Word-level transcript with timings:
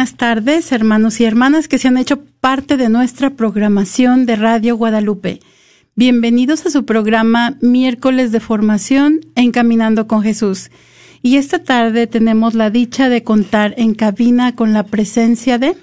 buenas 0.00 0.16
tardes, 0.16 0.72
hermanos 0.72 1.20
y 1.20 1.26
hermanas 1.26 1.68
que 1.68 1.76
se 1.76 1.86
han 1.86 1.98
hecho 1.98 2.24
parte 2.40 2.78
de 2.78 2.88
nuestra 2.88 3.28
programación 3.28 4.24
de 4.24 4.34
Radio 4.36 4.74
Guadalupe. 4.74 5.40
Bienvenidos 5.94 6.64
a 6.64 6.70
su 6.70 6.86
programa 6.86 7.58
Miércoles 7.60 8.32
de 8.32 8.40
Formación 8.40 9.20
Encaminando 9.34 10.06
con 10.06 10.22
Jesús. 10.22 10.70
Y 11.20 11.36
esta 11.36 11.64
tarde 11.64 12.06
tenemos 12.06 12.54
la 12.54 12.70
dicha 12.70 13.10
de 13.10 13.24
contar 13.24 13.74
en 13.76 13.92
cabina 13.92 14.56
con 14.56 14.72
la 14.72 14.84
presencia 14.84 15.58
de 15.58 15.76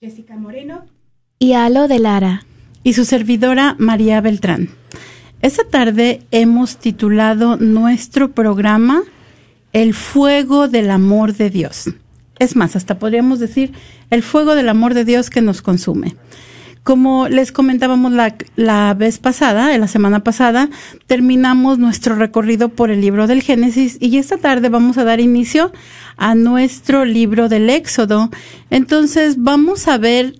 Jessica 0.00 0.36
Moreno. 0.36 0.84
y 1.40 1.54
Alo 1.54 1.88
de 1.88 1.98
Lara. 1.98 2.44
y 2.84 2.92
su 2.92 3.04
servidora 3.04 3.74
María 3.80 4.20
Beltrán. 4.20 4.68
Esta 5.42 5.64
tarde 5.64 6.22
hemos 6.30 6.76
titulado 6.76 7.56
nuestro 7.56 8.30
programa 8.30 9.02
El 9.72 9.94
fuego 9.94 10.68
del 10.68 10.92
amor 10.92 11.34
de 11.34 11.50
Dios. 11.50 11.88
Es 12.38 12.56
más, 12.56 12.76
hasta 12.76 12.98
podríamos 12.98 13.40
decir 13.40 13.72
el 14.10 14.22
fuego 14.22 14.54
del 14.54 14.68
amor 14.68 14.94
de 14.94 15.04
Dios 15.04 15.30
que 15.30 15.40
nos 15.40 15.62
consume. 15.62 16.16
Como 16.82 17.28
les 17.28 17.52
comentábamos 17.52 18.12
la, 18.12 18.34
la 18.56 18.94
vez 18.94 19.18
pasada, 19.18 19.76
la 19.76 19.88
semana 19.88 20.20
pasada, 20.20 20.70
terminamos 21.06 21.78
nuestro 21.78 22.14
recorrido 22.14 22.70
por 22.70 22.90
el 22.90 23.02
libro 23.02 23.26
del 23.26 23.42
Génesis 23.42 23.98
y 24.00 24.16
esta 24.16 24.38
tarde 24.38 24.70
vamos 24.70 24.96
a 24.96 25.04
dar 25.04 25.20
inicio 25.20 25.72
a 26.16 26.34
nuestro 26.34 27.04
libro 27.04 27.48
del 27.50 27.68
Éxodo. 27.68 28.30
Entonces 28.70 29.36
vamos 29.42 29.86
a 29.86 29.98
ver 29.98 30.36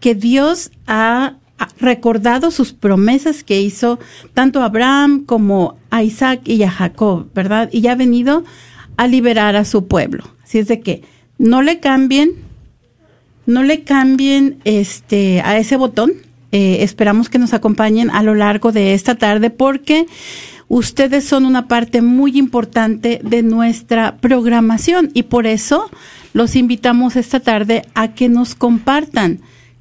que 0.00 0.14
Dios 0.14 0.70
ha 0.86 1.34
recordado 1.78 2.50
sus 2.50 2.72
promesas 2.72 3.42
que 3.44 3.60
hizo 3.60 3.98
tanto 4.34 4.60
a 4.60 4.66
Abraham 4.66 5.24
como 5.24 5.76
a 5.90 6.02
Isaac 6.02 6.42
y 6.44 6.62
a 6.62 6.70
Jacob, 6.70 7.28
¿verdad? 7.34 7.68
Y 7.72 7.80
ya 7.80 7.92
ha 7.92 7.96
venido 7.96 8.44
a 8.96 9.06
liberar 9.06 9.56
a 9.56 9.64
su 9.64 9.86
pueblo. 9.86 10.24
Así 10.42 10.58
es 10.58 10.68
de 10.68 10.80
que 10.80 11.02
no 11.38 11.62
le 11.62 11.80
cambien, 11.80 12.32
no 13.46 13.62
le 13.62 13.82
cambien 13.82 14.58
este 14.64 15.40
a 15.42 15.58
ese 15.58 15.76
botón. 15.76 16.12
Eh, 16.52 16.78
esperamos 16.82 17.28
que 17.28 17.38
nos 17.38 17.52
acompañen 17.52 18.10
a 18.10 18.22
lo 18.22 18.34
largo 18.34 18.70
de 18.70 18.94
esta 18.94 19.16
tarde 19.16 19.50
porque 19.50 20.06
ustedes 20.68 21.24
son 21.24 21.46
una 21.46 21.66
parte 21.66 22.00
muy 22.00 22.38
importante 22.38 23.20
de 23.24 23.42
nuestra 23.42 24.16
programación 24.18 25.10
y 25.14 25.24
por 25.24 25.46
eso 25.46 25.90
los 26.32 26.54
invitamos 26.54 27.16
esta 27.16 27.40
tarde 27.40 27.82
a 27.94 28.14
que 28.14 28.28
nos 28.28 28.54
compartan 28.54 29.40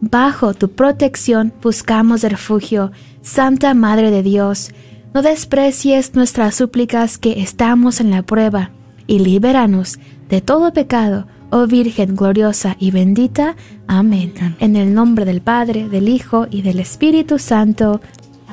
Bajo 0.00 0.54
tu 0.54 0.70
protección 0.70 1.52
buscamos 1.62 2.22
refugio, 2.22 2.90
Santa 3.20 3.74
Madre 3.74 4.10
de 4.10 4.22
Dios. 4.22 4.70
No 5.12 5.20
desprecies 5.20 6.14
nuestras 6.14 6.54
súplicas 6.54 7.18
que 7.18 7.40
estamos 7.42 8.00
en 8.00 8.10
la 8.10 8.22
prueba, 8.22 8.70
y 9.06 9.18
libéranos 9.18 9.98
de 10.30 10.40
todo 10.40 10.72
pecado, 10.72 11.26
oh 11.50 11.66
Virgen 11.66 12.16
gloriosa 12.16 12.76
y 12.78 12.92
bendita. 12.92 13.56
Amén. 13.88 14.32
En 14.60 14.76
el 14.76 14.94
nombre 14.94 15.24
del 15.24 15.42
Padre, 15.42 15.88
del 15.88 16.08
Hijo 16.08 16.46
y 16.50 16.62
del 16.62 16.78
Espíritu 16.78 17.38
Santo. 17.38 18.00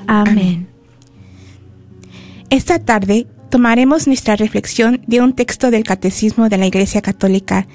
Amén. 0.07 0.67
Esta 2.49 2.79
tarde 2.79 3.27
tomaremos 3.49 4.07
nuestra 4.07 4.35
reflexión 4.35 5.01
de 5.07 5.21
un 5.21 5.33
texto 5.33 5.71
del 5.71 5.83
Catecismo 5.83 6.49
de 6.49 6.57
la 6.57 6.67
Iglesia 6.67 7.01
Católica 7.01 7.67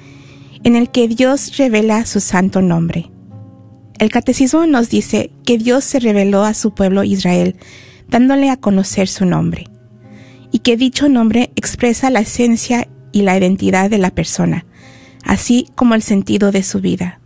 en 0.63 0.75
el 0.75 0.89
que 0.89 1.07
Dios 1.07 1.57
revela 1.57 2.05
su 2.05 2.19
santo 2.19 2.61
nombre. 2.61 3.12
El 3.99 4.09
Catecismo 4.09 4.65
nos 4.65 4.89
dice 4.89 5.31
que 5.45 5.57
Dios 5.57 5.83
se 5.83 5.99
reveló 5.99 6.43
a 6.43 6.53
su 6.53 6.73
pueblo 6.73 7.03
Israel 7.03 7.55
dándole 8.09 8.49
a 8.49 8.57
conocer 8.57 9.07
su 9.07 9.25
nombre, 9.25 9.67
y 10.51 10.59
que 10.59 10.77
dicho 10.77 11.09
nombre 11.09 11.51
expresa 11.55 12.09
la 12.09 12.19
esencia 12.19 12.87
y 13.11 13.23
la 13.23 13.37
identidad 13.37 13.89
de 13.89 13.97
la 13.97 14.11
persona, 14.11 14.65
así 15.23 15.67
como 15.75 15.95
el 15.95 16.01
sentido 16.01 16.51
de 16.51 16.63
su 16.63 16.79
vida. 16.79 17.19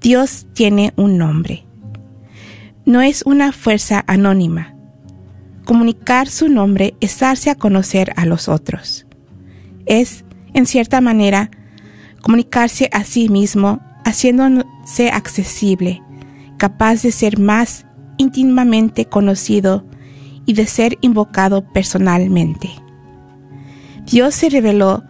Dios 0.00 0.46
tiene 0.54 0.92
un 0.96 1.18
nombre. 1.18 1.66
No 2.86 3.02
es 3.02 3.22
una 3.26 3.52
fuerza 3.52 4.04
anónima. 4.06 4.74
Comunicar 5.64 6.28
su 6.28 6.48
nombre 6.48 6.94
es 7.00 7.18
darse 7.18 7.50
a 7.50 7.54
conocer 7.54 8.12
a 8.16 8.24
los 8.24 8.48
otros. 8.48 9.06
Es, 9.84 10.24
en 10.54 10.64
cierta 10.64 11.00
manera, 11.00 11.50
comunicarse 12.22 12.88
a 12.92 13.04
sí 13.04 13.28
mismo, 13.28 13.82
haciéndose 14.08 15.10
accesible, 15.12 16.02
capaz 16.56 17.02
de 17.02 17.12
ser 17.12 17.38
más 17.38 17.84
íntimamente 18.16 19.04
conocido 19.04 19.84
y 20.46 20.54
de 20.54 20.66
ser 20.66 20.96
invocado 21.02 21.70
personalmente. 21.72 22.70
Dios 24.06 24.34
se 24.34 24.48
reveló 24.48 25.04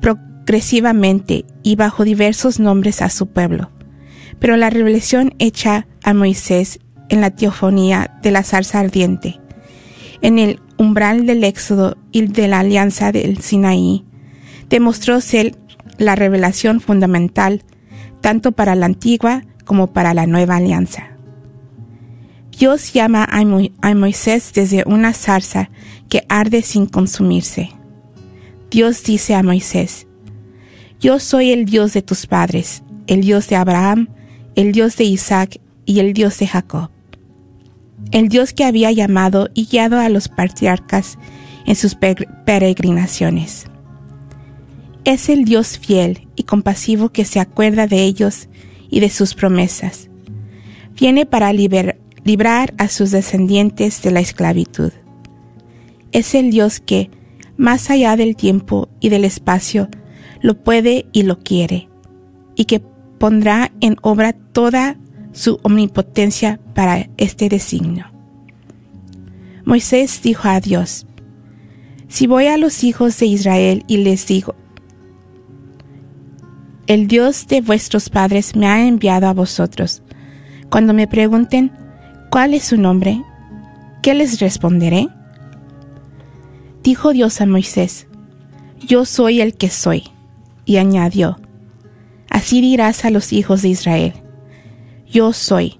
progresivamente 0.00 1.44
y 1.62 1.76
bajo 1.76 2.04
diversos 2.04 2.58
nombres 2.58 3.02
a 3.02 3.10
su 3.10 3.26
pueblo, 3.26 3.70
pero 4.38 4.56
la 4.56 4.70
revelación 4.70 5.34
hecha 5.38 5.86
a 6.02 6.14
Moisés 6.14 6.80
en 7.10 7.20
la 7.20 7.30
teofonía 7.30 8.18
de 8.22 8.30
la 8.30 8.42
zarza 8.42 8.80
ardiente, 8.80 9.40
en 10.22 10.38
el 10.38 10.60
umbral 10.78 11.26
del 11.26 11.44
éxodo 11.44 11.98
y 12.12 12.26
de 12.26 12.48
la 12.48 12.60
alianza 12.60 13.12
del 13.12 13.42
Sinaí, 13.42 14.06
demostró 14.70 15.20
ser 15.20 15.54
la 15.98 16.16
revelación 16.16 16.80
fundamental 16.80 17.62
tanto 18.20 18.52
para 18.52 18.74
la 18.74 18.86
antigua 18.86 19.42
como 19.64 19.88
para 19.88 20.14
la 20.14 20.26
nueva 20.26 20.56
alianza. 20.56 21.18
Dios 22.58 22.92
llama 22.92 23.24
a, 23.24 23.94
Moisés 23.94 24.52
desde 24.52 24.82
una 24.84 25.12
zarza 25.12 25.70
que 26.08 26.24
arde 26.28 26.62
sin 26.62 26.86
consumirse. 26.86 27.70
Dios 28.70 29.04
dice 29.04 29.36
a 29.36 29.44
Moisés, 29.44 30.08
Yo 30.98 31.20
soy 31.20 31.52
el 31.52 31.66
Dios 31.66 31.92
de 31.92 32.02
tus 32.02 32.26
padres, 32.26 32.82
el 33.06 33.20
Dios 33.20 33.48
de 33.48 33.54
Abraham, 33.54 34.08
el 34.56 34.72
Dios 34.72 34.96
de 34.96 35.04
Isaac 35.04 35.60
y 35.86 36.00
el 36.00 36.14
Dios 36.14 36.38
de 36.38 36.48
Jacob. 36.48 36.90
El 38.10 38.28
Dios 38.28 38.52
que 38.52 38.64
había 38.64 38.90
llamado 38.90 39.50
y 39.54 39.66
guiado 39.66 40.00
a 40.00 40.08
los 40.08 40.28
patriarcas 40.28 41.16
en 41.64 41.76
sus 41.76 41.94
peregrinaciones. 41.94 43.66
Es 45.08 45.30
el 45.30 45.46
Dios 45.46 45.78
fiel 45.78 46.28
y 46.36 46.42
compasivo 46.42 47.08
que 47.08 47.24
se 47.24 47.40
acuerda 47.40 47.86
de 47.86 48.02
ellos 48.02 48.50
y 48.90 49.00
de 49.00 49.08
sus 49.08 49.32
promesas. 49.32 50.10
Viene 51.00 51.24
para 51.24 51.50
librar 51.54 52.74
a 52.76 52.88
sus 52.88 53.10
descendientes 53.10 54.02
de 54.02 54.10
la 54.10 54.20
esclavitud. 54.20 54.92
Es 56.12 56.34
el 56.34 56.50
Dios 56.50 56.80
que, 56.80 57.10
más 57.56 57.88
allá 57.88 58.16
del 58.16 58.36
tiempo 58.36 58.90
y 59.00 59.08
del 59.08 59.24
espacio, 59.24 59.88
lo 60.42 60.62
puede 60.62 61.06
y 61.12 61.22
lo 61.22 61.38
quiere, 61.38 61.88
y 62.54 62.66
que 62.66 62.80
pondrá 63.18 63.72
en 63.80 63.96
obra 64.02 64.34
toda 64.34 64.98
su 65.32 65.58
omnipotencia 65.62 66.60
para 66.74 67.08
este 67.16 67.48
designio. 67.48 68.12
Moisés 69.64 70.20
dijo 70.22 70.48
a 70.48 70.60
Dios, 70.60 71.06
Si 72.08 72.26
voy 72.26 72.44
a 72.44 72.58
los 72.58 72.84
hijos 72.84 73.18
de 73.18 73.24
Israel 73.24 73.84
y 73.88 73.96
les 73.96 74.26
digo, 74.26 74.54
el 76.88 77.06
Dios 77.06 77.46
de 77.46 77.60
vuestros 77.60 78.08
padres 78.08 78.56
me 78.56 78.66
ha 78.66 78.86
enviado 78.86 79.28
a 79.28 79.34
vosotros. 79.34 80.02
Cuando 80.70 80.94
me 80.94 81.06
pregunten, 81.06 81.70
¿cuál 82.30 82.54
es 82.54 82.64
su 82.64 82.78
nombre? 82.78 83.22
¿Qué 84.02 84.14
les 84.14 84.40
responderé? 84.40 85.08
Dijo 86.82 87.12
Dios 87.12 87.42
a 87.42 87.46
Moisés, 87.46 88.06
Yo 88.80 89.04
soy 89.04 89.42
el 89.42 89.54
que 89.54 89.68
soy. 89.68 90.04
Y 90.64 90.78
añadió, 90.78 91.38
Así 92.30 92.62
dirás 92.62 93.04
a 93.04 93.10
los 93.10 93.34
hijos 93.34 93.60
de 93.62 93.68
Israel, 93.68 94.14
Yo 95.06 95.34
soy, 95.34 95.78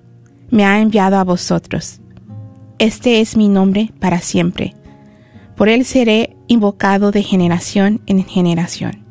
me 0.51 0.67
ha 0.67 0.79
enviado 0.81 1.17
a 1.17 1.25
vosotros. 1.25 2.01
Este 2.79 3.21
es 3.21 3.35
mi 3.35 3.49
nombre 3.49 3.93
para 3.99 4.21
siempre. 4.21 4.75
Por 5.57 5.71
él 5.71 5.87
seré 5.87 6.37
invocado 6.49 7.13
de 7.13 7.23
generación 7.23 8.03
en 8.07 8.25
generación. 8.25 9.08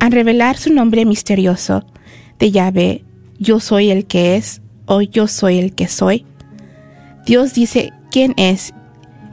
Al 0.00 0.12
revelar 0.12 0.56
su 0.56 0.72
nombre 0.72 1.04
misterioso 1.04 1.84
de 2.38 2.50
Yahvé, 2.50 3.04
yo 3.38 3.60
soy 3.60 3.90
el 3.90 4.06
que 4.06 4.36
es 4.36 4.62
o 4.86 5.00
yo 5.00 5.26
soy 5.26 5.58
el 5.58 5.74
que 5.74 5.88
soy, 5.88 6.26
Dios 7.26 7.54
dice 7.54 7.92
quién 8.10 8.34
es 8.36 8.74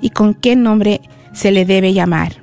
y 0.01 0.11
con 0.11 0.33
qué 0.33 0.55
nombre 0.55 1.01
se 1.33 1.51
le 1.51 1.65
debe 1.65 1.93
llamar. 1.93 2.41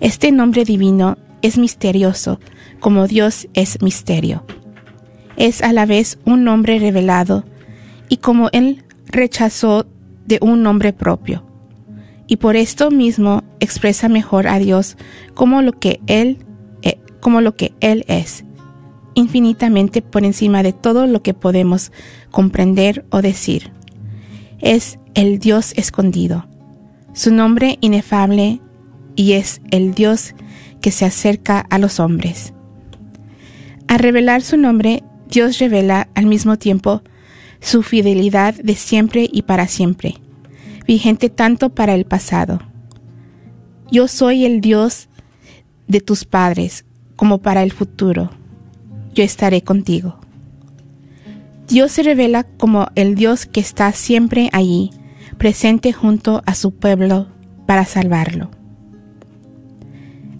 Este 0.00 0.32
nombre 0.32 0.64
divino 0.64 1.18
es 1.42 1.58
misterioso 1.58 2.40
como 2.80 3.06
Dios 3.06 3.48
es 3.54 3.82
misterio. 3.82 4.44
Es 5.36 5.62
a 5.62 5.72
la 5.72 5.86
vez 5.86 6.18
un 6.24 6.44
nombre 6.44 6.78
revelado 6.78 7.44
y 8.08 8.18
como 8.18 8.48
Él 8.52 8.84
rechazó 9.06 9.86
de 10.26 10.38
un 10.40 10.62
nombre 10.62 10.92
propio. 10.92 11.44
Y 12.26 12.36
por 12.36 12.56
esto 12.56 12.90
mismo 12.90 13.42
expresa 13.58 14.08
mejor 14.08 14.46
a 14.46 14.58
Dios 14.58 14.96
como 15.34 15.62
lo 15.62 15.72
que 15.72 16.00
Él 16.06 16.38
como 17.20 17.40
lo 17.40 17.54
que 17.56 17.72
Él 17.80 18.04
es, 18.08 18.44
infinitamente 19.14 20.02
por 20.02 20.24
encima 20.24 20.62
de 20.62 20.72
todo 20.72 21.06
lo 21.06 21.22
que 21.22 21.34
podemos 21.34 21.92
comprender 22.30 23.04
o 23.10 23.22
decir. 23.22 23.72
Es 24.58 24.98
el 25.14 25.38
Dios 25.38 25.72
escondido, 25.76 26.46
su 27.12 27.32
nombre 27.32 27.78
inefable 27.80 28.60
y 29.16 29.32
es 29.32 29.60
el 29.70 29.94
Dios 29.94 30.34
que 30.80 30.90
se 30.90 31.04
acerca 31.04 31.60
a 31.60 31.78
los 31.78 32.00
hombres. 32.00 32.52
Al 33.88 33.98
revelar 33.98 34.42
su 34.42 34.56
nombre, 34.56 35.02
Dios 35.28 35.58
revela 35.58 36.08
al 36.14 36.26
mismo 36.26 36.56
tiempo 36.58 37.02
su 37.60 37.82
fidelidad 37.82 38.54
de 38.54 38.74
siempre 38.74 39.28
y 39.30 39.42
para 39.42 39.66
siempre, 39.66 40.14
vigente 40.86 41.28
tanto 41.28 41.70
para 41.70 41.94
el 41.94 42.04
pasado. 42.04 42.60
Yo 43.90 44.08
soy 44.08 44.44
el 44.44 44.60
Dios 44.60 45.08
de 45.88 46.00
tus 46.00 46.24
padres, 46.24 46.84
como 47.20 47.36
para 47.36 47.62
el 47.62 47.70
futuro. 47.70 48.30
Yo 49.12 49.22
estaré 49.22 49.62
contigo. 49.62 50.16
Dios 51.68 51.92
se 51.92 52.02
revela 52.02 52.44
como 52.44 52.86
el 52.94 53.14
Dios 53.14 53.44
que 53.44 53.60
está 53.60 53.92
siempre 53.92 54.48
allí, 54.54 54.90
presente 55.36 55.92
junto 55.92 56.42
a 56.46 56.54
su 56.54 56.74
pueblo 56.74 57.26
para 57.66 57.84
salvarlo. 57.84 58.50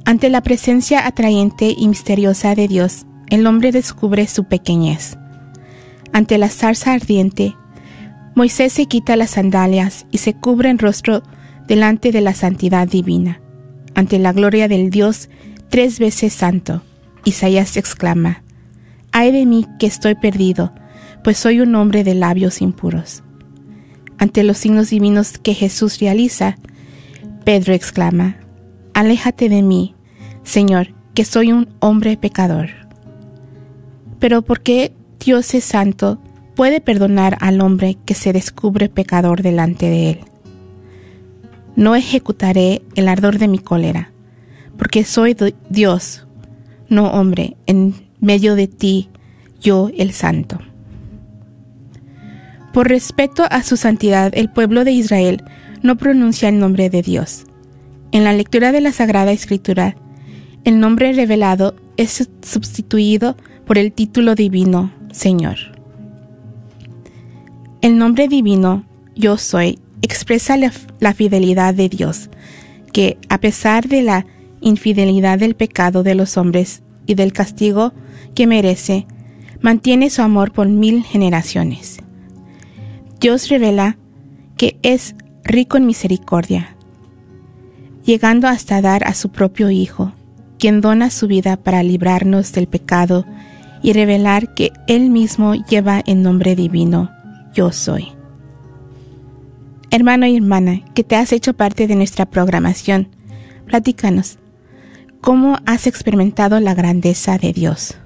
Ante 0.06 0.30
la 0.30 0.40
presencia 0.40 1.06
atrayente 1.06 1.74
y 1.76 1.86
misteriosa 1.86 2.54
de 2.54 2.66
Dios, 2.66 3.04
el 3.28 3.46
hombre 3.46 3.72
descubre 3.72 4.26
su 4.26 4.44
pequeñez. 4.44 5.18
Ante 6.14 6.38
la 6.38 6.48
zarza 6.48 6.94
ardiente, 6.94 7.54
Moisés 8.34 8.72
se 8.72 8.86
quita 8.86 9.16
las 9.16 9.32
sandalias 9.32 10.06
y 10.10 10.16
se 10.16 10.32
cubre 10.32 10.70
el 10.70 10.78
rostro 10.78 11.22
delante 11.68 12.10
de 12.10 12.22
la 12.22 12.32
santidad 12.32 12.88
divina. 12.88 13.42
Ante 13.94 14.18
la 14.18 14.32
gloria 14.32 14.66
del 14.66 14.88
Dios 14.88 15.28
tres 15.70 15.98
veces 15.98 16.32
santo. 16.32 16.82
Isaías 17.24 17.76
exclama, 17.76 18.42
Ay 19.12 19.32
de 19.32 19.46
mí 19.46 19.66
que 19.78 19.86
estoy 19.86 20.14
perdido, 20.14 20.72
pues 21.24 21.38
soy 21.38 21.60
un 21.60 21.74
hombre 21.74 22.04
de 22.04 22.14
labios 22.14 22.60
impuros. 22.60 23.22
Ante 24.18 24.44
los 24.44 24.58
signos 24.58 24.90
divinos 24.90 25.38
que 25.38 25.54
Jesús 25.54 25.98
realiza, 25.98 26.56
Pedro 27.44 27.72
exclama, 27.72 28.36
Aléjate 28.94 29.48
de 29.48 29.62
mí, 29.62 29.94
Señor, 30.42 30.94
que 31.14 31.24
soy 31.24 31.52
un 31.52 31.68
hombre 31.80 32.16
pecador. 32.16 32.70
Pero 34.18 34.42
porque 34.42 34.92
Dios 35.24 35.54
es 35.54 35.64
santo, 35.64 36.20
puede 36.54 36.80
perdonar 36.80 37.38
al 37.40 37.60
hombre 37.60 37.96
que 38.04 38.14
se 38.14 38.32
descubre 38.32 38.88
pecador 38.88 39.42
delante 39.42 39.86
de 39.86 40.10
él. 40.10 40.20
No 41.76 41.94
ejecutaré 41.94 42.82
el 42.94 43.08
ardor 43.08 43.38
de 43.38 43.48
mi 43.48 43.58
cólera, 43.58 44.09
porque 44.80 45.04
soy 45.04 45.36
Dios, 45.68 46.26
no 46.88 47.08
hombre, 47.08 47.54
en 47.66 47.94
medio 48.18 48.54
de 48.54 48.66
ti, 48.66 49.10
yo 49.60 49.90
el 49.94 50.12
santo. 50.12 50.58
Por 52.72 52.88
respeto 52.88 53.44
a 53.50 53.62
su 53.62 53.76
santidad, 53.76 54.32
el 54.34 54.50
pueblo 54.50 54.84
de 54.84 54.92
Israel 54.92 55.44
no 55.82 55.98
pronuncia 55.98 56.48
el 56.48 56.58
nombre 56.58 56.88
de 56.88 57.02
Dios. 57.02 57.44
En 58.10 58.24
la 58.24 58.32
lectura 58.32 58.72
de 58.72 58.80
la 58.80 58.90
Sagrada 58.90 59.32
Escritura, 59.32 59.96
el 60.64 60.80
nombre 60.80 61.12
revelado 61.12 61.76
es 61.98 62.30
sustituido 62.40 63.36
por 63.66 63.76
el 63.76 63.92
título 63.92 64.34
divino 64.34 64.94
Señor. 65.12 65.58
El 67.82 67.98
nombre 67.98 68.28
divino 68.28 68.86
Yo 69.14 69.36
soy 69.36 69.78
expresa 70.00 70.56
la, 70.56 71.12
fidelidad 71.12 71.74
de 71.74 71.90
Dios, 71.90 72.30
que 72.94 73.18
a 73.28 73.36
pesar 73.36 73.86
de 73.86 74.00
la 74.00 74.26
infidelidad 74.60 75.38
del 75.38 75.54
pecado 75.54 76.02
de 76.02 76.14
los 76.14 76.36
hombres 76.36 76.82
y 77.06 77.14
del 77.14 77.32
castigo 77.32 77.92
que 78.34 78.46
merece, 78.46 79.06
mantiene 79.60 80.10
su 80.10 80.22
amor 80.22 80.52
por 80.52 80.68
mil 80.68 81.02
generaciones. 81.02 81.98
Dios 83.20 83.48
revela 83.48 83.98
que 84.56 84.78
es 84.82 85.14
rico 85.44 85.76
en 85.76 85.86
misericordia, 85.86 86.76
llegando 88.04 88.48
hasta 88.48 88.80
dar 88.80 89.06
a 89.06 89.14
su 89.14 89.30
propio 89.30 89.70
Hijo, 89.70 90.12
quien 90.58 90.80
dona 90.80 91.10
su 91.10 91.26
vida 91.26 91.56
para 91.56 91.82
librarnos 91.82 92.52
del 92.52 92.66
pecado 92.66 93.26
y 93.82 93.92
revelar 93.92 94.54
que 94.54 94.72
Él 94.86 95.10
mismo 95.10 95.54
lleva 95.54 96.00
el 96.06 96.22
nombre 96.22 96.54
divino, 96.54 97.10
yo 97.54 97.72
soy. 97.72 98.08
Hermano 99.90 100.26
y 100.26 100.36
hermana, 100.36 100.82
que 100.94 101.02
te 101.02 101.16
has 101.16 101.32
hecho 101.32 101.54
parte 101.54 101.86
de 101.86 101.96
nuestra 101.96 102.26
programación, 102.26 103.08
platícanos, 103.66 104.38
¿cómo 105.20 105.58
has 105.66 105.86
experimentado 105.86 106.58
la 106.60 106.74
grandeza 106.74 107.38
de 107.38 107.52
Dios? 107.52 107.96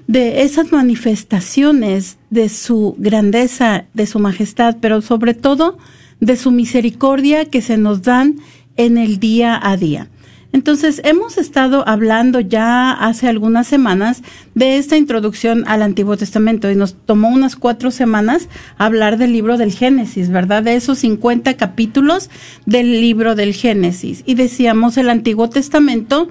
de 0.07 0.41
esas 0.41 0.73
manifestaciones 0.73 2.17
de 2.29 2.49
su 2.49 2.95
grandeza, 2.97 3.85
de 3.93 4.05
su 4.05 4.19
majestad, 4.19 4.77
pero 4.81 5.01
sobre 5.01 5.33
todo 5.33 5.77
de 6.19 6.35
su 6.35 6.51
misericordia 6.51 7.45
que 7.45 7.61
se 7.61 7.77
nos 7.77 8.01
dan 8.01 8.35
en 8.75 8.97
el 8.97 9.19
día 9.19 9.57
a 9.61 9.77
día. 9.77 10.09
Entonces, 10.53 11.01
hemos 11.05 11.37
estado 11.37 11.87
hablando 11.87 12.41
ya 12.41 12.91
hace 12.91 13.29
algunas 13.29 13.67
semanas 13.67 14.21
de 14.53 14.77
esta 14.77 14.97
introducción 14.97 15.63
al 15.65 15.81
Antiguo 15.81 16.17
Testamento 16.17 16.69
y 16.69 16.75
nos 16.75 16.93
tomó 16.93 17.29
unas 17.29 17.55
cuatro 17.55 17.89
semanas 17.89 18.49
hablar 18.77 19.17
del 19.17 19.31
libro 19.31 19.57
del 19.57 19.71
Génesis, 19.71 20.29
¿verdad? 20.29 20.63
De 20.63 20.75
esos 20.75 20.99
50 20.99 21.55
capítulos 21.55 22.29
del 22.65 22.99
libro 22.99 23.35
del 23.35 23.53
Génesis. 23.53 24.23
Y 24.25 24.35
decíamos 24.35 24.97
el 24.97 25.09
Antiguo 25.09 25.49
Testamento, 25.49 26.27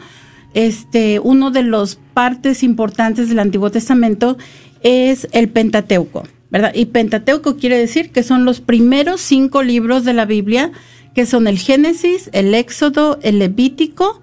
este, 0.53 1.19
uno 1.21 1.50
de 1.50 1.62
los 1.62 1.99
partes 2.12 2.62
importantes 2.62 3.31
del 3.31 3.39
Antiguo 3.39 3.71
Testamento 3.71 4.37
es 4.83 5.29
el 5.33 5.49
Pentateuco, 5.49 6.25
¿verdad? 6.50 6.73
Y 6.75 6.87
Pentateuco 6.87 7.57
quiere 7.57 7.78
decir 7.78 8.11
que 8.11 8.23
son 8.23 8.45
los 8.45 8.61
primeros 8.61 9.21
cinco 9.21 9.62
libros 9.62 10.04
de 10.04 10.12
la 10.12 10.25
Biblia 10.25 10.73
que 11.14 11.26
son 11.26 11.47
el 11.47 11.59
Génesis, 11.59 12.30
el 12.33 12.54
Éxodo, 12.54 13.19
el 13.23 13.38
Levítico, 13.38 14.21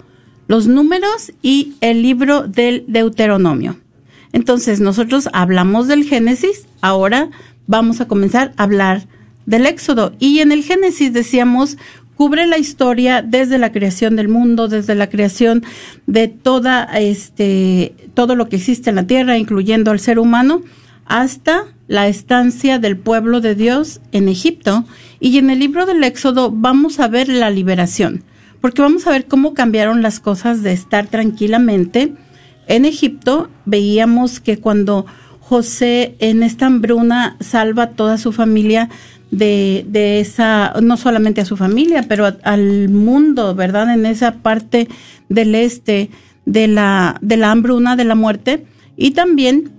los 0.48 0.67
números 0.67 1.34
y 1.41 1.74
el 1.81 2.01
libro 2.01 2.48
del 2.48 2.86
Deuteronomio. 2.88 3.77
Entonces, 4.31 4.79
nosotros 4.79 5.29
hablamos 5.34 5.88
del 5.88 6.03
Génesis, 6.03 6.67
ahora 6.81 7.29
vamos 7.65 8.01
a 8.01 8.07
comenzar 8.07 8.53
a 8.57 8.63
hablar 8.63 9.07
del 9.46 9.65
Éxodo. 9.65 10.13
Y 10.19 10.39
en 10.39 10.51
el 10.51 10.63
Génesis 10.63 11.12
decíamos, 11.12 11.77
cubre 12.15 12.48
la 12.48 12.57
historia 12.57 13.22
desde 13.22 13.57
la 13.57 13.72
creación 13.72 14.15
del 14.15 14.27
mundo, 14.27 14.67
desde 14.67 14.96
la 14.96 15.10
creación 15.10 15.63
de 16.07 16.27
toda 16.27 16.84
este 16.98 17.93
todo 18.13 18.36
lo 18.36 18.50
que 18.50 18.55
existe 18.55 18.89
en 18.89 18.96
la 18.96 19.07
tierra, 19.07 19.38
incluyendo 19.38 19.91
al 19.91 20.00
ser 20.00 20.17
humano, 20.17 20.63
hasta 21.05 21.65
la 21.88 22.08
estancia 22.08 22.79
del 22.79 22.98
pueblo 22.98 23.41
de 23.41 23.56
Dios 23.56 24.01
en 24.12 24.29
Egipto. 24.29 24.86
Y 25.20 25.38
en 25.38 25.50
el 25.50 25.60
libro 25.60 25.86
del 25.86 26.03
Éxodo 26.03 26.51
vamos 26.51 27.00
a 27.00 27.08
ver 27.08 27.29
la 27.29 27.50
liberación, 27.50 28.24
porque 28.62 28.82
vamos 28.82 29.08
a 29.08 29.12
ver 29.12 29.25
cómo 29.25 29.53
cambiaron 29.53 30.01
las 30.01 30.20
cosas 30.20 30.63
de 30.63 30.74
estar 30.74 31.08
tranquilamente. 31.08 32.13
En 32.67 32.86
Egipto 32.86 33.50
veíamos 33.65 34.39
que 34.39 34.58
cuando 34.58 35.06
José 35.39 36.15
en 36.20 36.44
esta 36.44 36.65
hambruna 36.65 37.38
salva 37.39 37.84
a 37.84 37.89
toda 37.91 38.17
su 38.17 38.34
familia 38.34 38.89
de, 39.32 39.86
de 39.88 40.20
esa, 40.20 40.74
no 40.82 40.98
solamente 40.98 41.41
a 41.41 41.46
su 41.46 41.56
familia, 41.56 42.03
pero 42.08 42.36
al 42.44 42.89
mundo, 42.89 43.56
¿verdad? 43.56 43.94
En 43.94 44.06
esa 44.06 44.36
parte 44.36 44.89
del 45.29 45.56
este 45.56 46.10
de 46.46 46.67
la, 46.67 47.17
de 47.22 47.38
la 47.38 47.51
hambruna, 47.51 47.96
de 47.96 48.06
la 48.06 48.15
muerte. 48.15 48.65
Y 48.96 49.12
también 49.12 49.72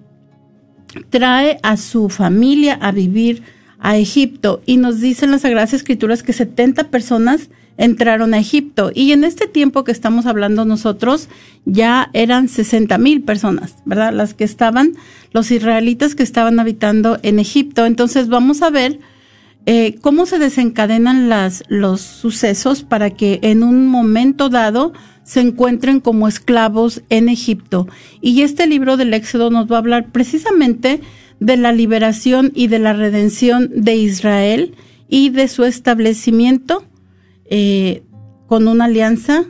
trae 1.11 1.59
a 1.63 1.77
su 1.77 2.09
familia 2.09 2.75
a 2.81 2.93
vivir 2.93 3.43
a 3.79 3.97
Egipto 3.97 4.63
y 4.67 4.77
nos 4.77 5.01
dicen 5.01 5.31
las 5.31 5.43
Sagradas 5.43 5.73
Escrituras 5.73 6.23
que 6.23 6.33
70 6.33 6.85
personas 6.91 7.49
entraron 7.77 8.35
a 8.35 8.39
Egipto 8.39 8.91
y 8.93 9.13
en 9.13 9.23
este 9.23 9.47
tiempo 9.47 9.85
que 9.85 9.93
estamos 9.93 10.27
hablando 10.27 10.65
nosotros 10.65 11.29
ya 11.65 12.11
eran 12.13 12.49
60 12.49 12.99
mil 12.99 13.23
personas, 13.23 13.77
¿verdad? 13.85 14.13
Las 14.13 14.35
que 14.35 14.45
estaban, 14.45 14.95
los 15.33 15.51
israelitas 15.53 16.17
que 16.17 16.25
estaban 16.25 16.59
habitando 16.59 17.19
en 17.23 17.39
Egipto. 17.39 17.87
Entonces 17.87 18.29
vamos 18.29 18.63
a 18.63 18.71
ver 18.71 18.99
eh, 19.71 19.99
cómo 20.01 20.25
se 20.25 20.39
desencadenan 20.39 21.29
las, 21.29 21.63
los 21.69 22.01
sucesos 22.01 22.85
para 22.85 23.11
que 23.11 23.39
en 23.43 23.63
un 23.63 23.87
momento 23.87 24.49
dado 24.49 24.95
se 25.25 25.41
encuentren 25.41 26.01
como 26.01 26.27
esclavos 26.27 27.03
en 27.11 27.29
Egipto. 27.29 27.87
Y 28.23 28.41
este 28.41 28.67
libro 28.67 28.97
del 28.97 29.13
Éxodo 29.13 29.51
nos 29.51 29.71
va 29.71 29.77
a 29.77 29.81
hablar 29.81 30.11
precisamente 30.11 31.03
de 31.39 31.59
la 31.59 31.73
liberación 31.73 32.51
y 32.55 32.69
de 32.69 32.79
la 32.79 32.95
redención 32.95 33.69
de 33.75 33.97
Israel 33.97 34.75
y 35.07 35.29
de 35.29 35.49
su 35.49 35.65
establecimiento 35.65 36.85
eh, 37.45 38.05
con 38.47 38.69
una 38.69 38.87
alianza 38.87 39.45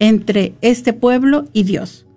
entre 0.00 0.56
este 0.60 0.92
pueblo 0.92 1.44
y 1.52 1.62
Dios. 1.62 2.08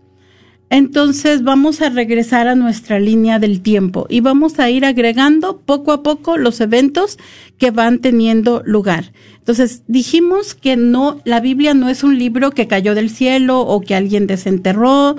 Entonces 0.75 1.41
vamos 1.41 1.81
a 1.81 1.87
regresar 1.87 2.49
a 2.49 2.55
nuestra 2.55 2.99
línea 2.99 3.39
del 3.39 3.61
tiempo 3.61 4.07
y 4.09 4.19
vamos 4.19 4.59
a 4.59 4.69
ir 4.69 4.83
agregando 4.83 5.61
poco 5.61 5.93
a 5.93 6.03
poco 6.03 6.37
los 6.37 6.59
eventos 6.59 7.17
que 7.57 7.71
van 7.71 7.99
teniendo 7.99 8.61
lugar. 8.65 9.13
Entonces 9.37 9.83
dijimos 9.87 10.53
que 10.53 10.75
no, 10.75 11.21
la 11.23 11.39
Biblia 11.39 11.73
no 11.73 11.87
es 11.87 12.03
un 12.03 12.19
libro 12.19 12.51
que 12.51 12.67
cayó 12.67 12.93
del 12.93 13.09
cielo 13.09 13.61
o 13.61 13.79
que 13.79 13.95
alguien 13.95 14.27
desenterró. 14.27 15.15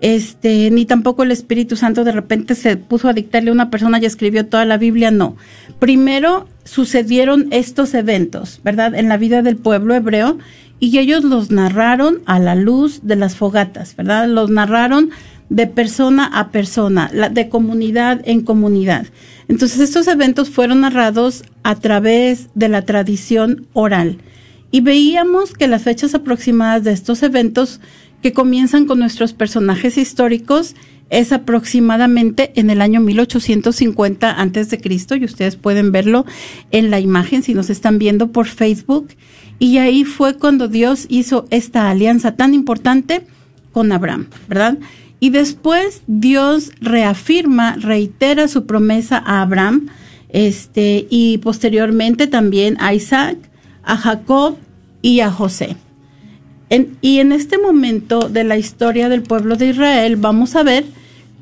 Este, 0.00 0.70
ni 0.70 0.86
tampoco 0.86 1.22
el 1.22 1.32
Espíritu 1.32 1.76
Santo 1.76 2.04
de 2.04 2.12
repente 2.12 2.54
se 2.54 2.76
puso 2.76 3.08
a 3.08 3.12
dictarle 3.12 3.50
a 3.50 3.52
una 3.52 3.70
persona 3.70 3.98
y 3.98 4.04
escribió 4.04 4.46
toda 4.46 4.64
la 4.64 4.78
Biblia, 4.78 5.10
no. 5.10 5.36
Primero 5.78 6.46
sucedieron 6.64 7.48
estos 7.50 7.94
eventos, 7.94 8.60
¿verdad? 8.62 8.94
En 8.94 9.08
la 9.08 9.16
vida 9.16 9.42
del 9.42 9.56
pueblo 9.56 9.94
hebreo 9.94 10.38
y 10.80 10.98
ellos 10.98 11.24
los 11.24 11.50
narraron 11.50 12.20
a 12.26 12.38
la 12.38 12.54
luz 12.54 13.00
de 13.02 13.16
las 13.16 13.36
fogatas, 13.36 13.96
¿verdad? 13.96 14.28
Los 14.28 14.50
narraron 14.50 15.10
de 15.48 15.66
persona 15.66 16.26
a 16.26 16.50
persona, 16.50 17.10
de 17.30 17.48
comunidad 17.48 18.20
en 18.24 18.42
comunidad. 18.42 19.06
Entonces 19.48 19.80
estos 19.80 20.06
eventos 20.06 20.50
fueron 20.50 20.82
narrados 20.82 21.42
a 21.62 21.74
través 21.76 22.50
de 22.54 22.68
la 22.68 22.82
tradición 22.82 23.66
oral 23.72 24.18
y 24.70 24.82
veíamos 24.82 25.54
que 25.54 25.66
las 25.66 25.82
fechas 25.82 26.14
aproximadas 26.14 26.84
de 26.84 26.92
estos 26.92 27.22
eventos 27.22 27.80
que 28.22 28.32
comienzan 28.32 28.86
con 28.86 28.98
nuestros 28.98 29.32
personajes 29.32 29.98
históricos 29.98 30.74
es 31.10 31.32
aproximadamente 31.32 32.52
en 32.56 32.70
el 32.70 32.82
año 32.82 33.00
1850 33.00 34.30
antes 34.30 34.68
de 34.70 34.80
Cristo 34.80 35.16
y 35.16 35.24
ustedes 35.24 35.56
pueden 35.56 35.90
verlo 35.92 36.26
en 36.70 36.90
la 36.90 37.00
imagen 37.00 37.42
si 37.42 37.54
nos 37.54 37.70
están 37.70 37.98
viendo 37.98 38.30
por 38.30 38.46
Facebook 38.46 39.08
y 39.58 39.78
ahí 39.78 40.04
fue 40.04 40.36
cuando 40.36 40.68
Dios 40.68 41.06
hizo 41.08 41.46
esta 41.50 41.90
alianza 41.90 42.36
tan 42.36 42.54
importante 42.54 43.26
con 43.72 43.90
Abraham, 43.92 44.28
¿verdad? 44.48 44.78
Y 45.20 45.30
después 45.30 46.02
Dios 46.06 46.70
reafirma, 46.80 47.74
reitera 47.76 48.46
su 48.46 48.66
promesa 48.66 49.22
a 49.24 49.42
Abraham, 49.42 49.88
este, 50.28 51.06
y 51.10 51.38
posteriormente 51.38 52.26
también 52.26 52.76
a 52.80 52.94
Isaac, 52.94 53.36
a 53.82 53.96
Jacob 53.96 54.56
y 55.02 55.20
a 55.20 55.30
José. 55.30 55.76
Y 57.00 57.20
en 57.20 57.32
este 57.32 57.58
momento 57.58 58.28
de 58.28 58.44
la 58.44 58.58
historia 58.58 59.08
del 59.08 59.22
pueblo 59.22 59.56
de 59.56 59.68
Israel 59.68 60.16
vamos 60.16 60.54
a 60.54 60.62
ver 60.62 60.84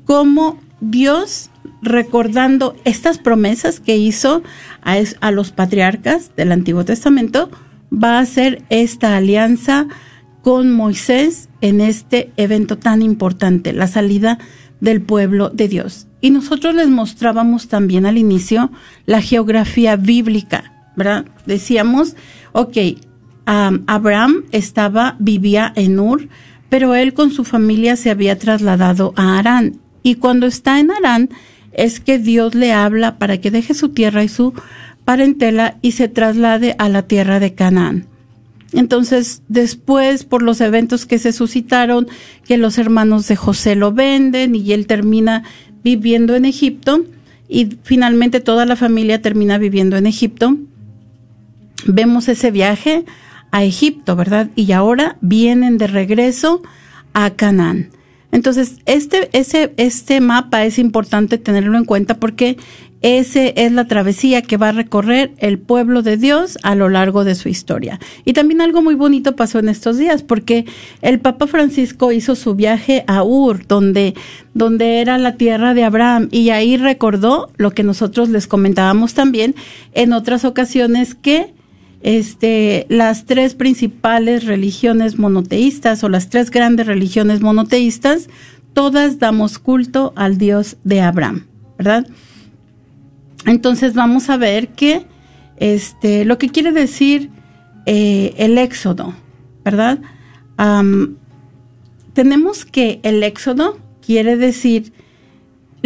cómo 0.05 0.61
Dios, 0.81 1.51
recordando 1.83 2.77
estas 2.85 3.19
promesas 3.19 3.81
que 3.81 3.97
hizo 3.97 4.43
a, 4.83 4.97
a 5.21 5.31
los 5.31 5.51
patriarcas 5.51 6.31
del 6.37 6.53
Antiguo 6.53 6.85
Testamento, 6.85 7.51
va 7.93 8.19
a 8.19 8.21
hacer 8.21 8.63
esta 8.69 9.17
alianza 9.17 9.89
con 10.43 10.71
Moisés 10.71 11.49
en 11.61 11.81
este 11.81 12.31
evento 12.37 12.79
tan 12.79 13.03
importante, 13.03 13.73
la 13.73 13.89
salida 13.89 14.39
del 14.81 15.01
pueblo 15.01 15.51
de 15.51 15.67
Dios. 15.67 16.07
Y 16.21 16.31
nosotros 16.31 16.75
les 16.75 16.89
mostrábamos 16.89 17.69
también 17.69 18.07
al 18.07 18.19
inicio 18.19 18.71
la 19.07 19.21
geografía 19.21 19.97
bíblica, 19.97 20.73
¿verdad? 20.97 21.27
Decíamos, 21.47 22.15
ok, 22.53 22.77
Abraham 23.47 24.45
estaba, 24.51 25.17
vivía 25.19 25.73
en 25.77 25.99
Ur, 26.01 26.29
pero 26.69 26.95
él 26.95 27.15
con 27.15 27.31
su 27.31 27.45
familia 27.45 27.97
se 27.97 28.11
había 28.11 28.39
trasladado 28.39 29.13
a 29.17 29.39
Arán. 29.39 29.79
Y 30.03 30.17
cuando 30.17 30.47
está 30.47 30.81
en 30.81 30.91
Arán, 30.91 31.31
es 31.73 32.01
que 32.01 32.19
Dios 32.19 32.55
le 32.55 32.73
habla 32.73 33.19
para 33.19 33.39
que 33.39 33.51
deje 33.51 33.75
su 33.75 33.91
tierra 33.91 34.25
y 34.25 34.29
su 34.29 34.53
parentela 35.05 35.79
y 35.83 35.93
se 35.93 36.09
traslade 36.09 36.75
a 36.79 36.89
la 36.89 37.03
tierra 37.03 37.39
de 37.39 37.55
Canaán. 37.55 38.07
Entonces, 38.73 39.43
después, 39.49 40.25
por 40.25 40.43
los 40.43 40.61
eventos 40.61 41.07
que 41.07 41.19
se 41.19 41.33
suscitaron, 41.33 42.09
que 42.45 42.59
los 42.59 42.79
hermanos 42.79 43.29
de 43.29 43.37
José 43.37 43.77
lo 43.77 43.93
venden 43.93 44.55
y 44.55 44.73
él 44.73 44.87
termina 44.87 45.45
viviendo 45.85 46.35
en 46.35 46.45
Egipto 46.45 47.05
y 47.49 47.79
finalmente 47.85 48.41
toda 48.41 48.67
la 48.67 48.75
familia 48.75 49.23
termina 49.23 49.57
viviendo 49.59 49.97
en 49.97 50.07
Egipto. 50.07 50.57
Vemos 51.87 52.29
ese 52.29 52.51
viaje 52.51 53.05
a 53.51 53.65
Egipto, 53.65 54.17
¿verdad? 54.17 54.51
Y 54.55 54.73
ahora 54.73 55.17
vienen 55.21 55.79
de 55.79 55.87
regreso 55.87 56.63
a 57.13 57.31
Canaán. 57.31 57.91
Entonces, 58.33 58.77
este, 58.85 59.31
ese, 59.33 59.73
este 59.77 60.21
mapa 60.21 60.65
es 60.65 60.79
importante 60.79 61.39
tenerlo 61.39 61.79
en 61.79 61.85
cuenta 61.85 62.19
porque 62.19 62.59
esa 63.03 63.45
es 63.45 63.73
la 63.73 63.87
travesía 63.87 64.43
que 64.43 64.57
va 64.57 64.71
a 64.71 64.73
recorrer 64.73 65.33
el 65.39 65.59
pueblo 65.59 66.03
de 66.03 66.17
Dios 66.17 66.59
a 66.63 66.75
lo 66.75 66.89
largo 66.89 67.25
de 67.25 67.35
su 67.35 67.49
historia. 67.49 68.01
Y 68.25 68.33
también 68.33 68.61
algo 68.61 68.83
muy 68.83 68.95
bonito 68.95 69.37
pasó 69.37 69.59
en 69.59 69.69
estos 69.69 69.97
días, 69.97 70.23
porque 70.23 70.65
el 71.03 71.21
Papa 71.21 71.47
Francisco 71.47 72.11
hizo 72.11 72.35
su 72.35 72.55
viaje 72.55 73.05
a 73.07 73.23
Ur, 73.23 73.67
donde, 73.67 74.15
donde 74.55 75.01
era 75.01 75.19
la 75.19 75.37
tierra 75.37 75.73
de 75.73 75.85
Abraham, 75.85 76.29
y 76.31 76.51
ahí 76.51 76.77
recordó 76.77 77.51
lo 77.57 77.71
que 77.71 77.85
nosotros 77.85 78.29
les 78.29 78.47
comentábamos 78.47 79.15
también 79.15 79.55
en 79.93 80.13
otras 80.13 80.45
ocasiones 80.45 81.15
que 81.15 81.55
este, 82.07 82.87
las 82.89 83.25
tres 83.25 83.57
principales 83.57 84.45
religiones 84.45 85.19
monoteístas 85.19 86.05
o 86.05 86.09
las 86.09 86.31
tres 86.31 86.53
grandes 86.53 86.87
religiones 86.87 87.41
monoteístas, 87.41 88.29
todas 88.75 89.19
damos 89.19 89.59
culto 89.59 90.13
al 90.15 90.39
Dios 90.39 90.77
de 90.85 91.01
Abraham, 91.01 91.47
¿verdad? 91.77 92.07
Entonces 93.45 93.95
vamos 93.95 94.31
a 94.31 94.37
ver 94.37 94.69
que 94.69 95.05
este, 95.57 96.25
lo 96.25 96.39
que 96.39 96.49
quiere 96.49 96.71
decir 96.71 97.31
eh, 97.87 98.35
el 98.39 98.57
éxodo, 98.57 99.13
¿verdad? 99.65 99.99
tenemos 102.15 102.65
que 102.65 103.01
el 103.03 103.23
éxodo 103.23 103.79
quiere 104.01 104.39
decir, 104.39 104.95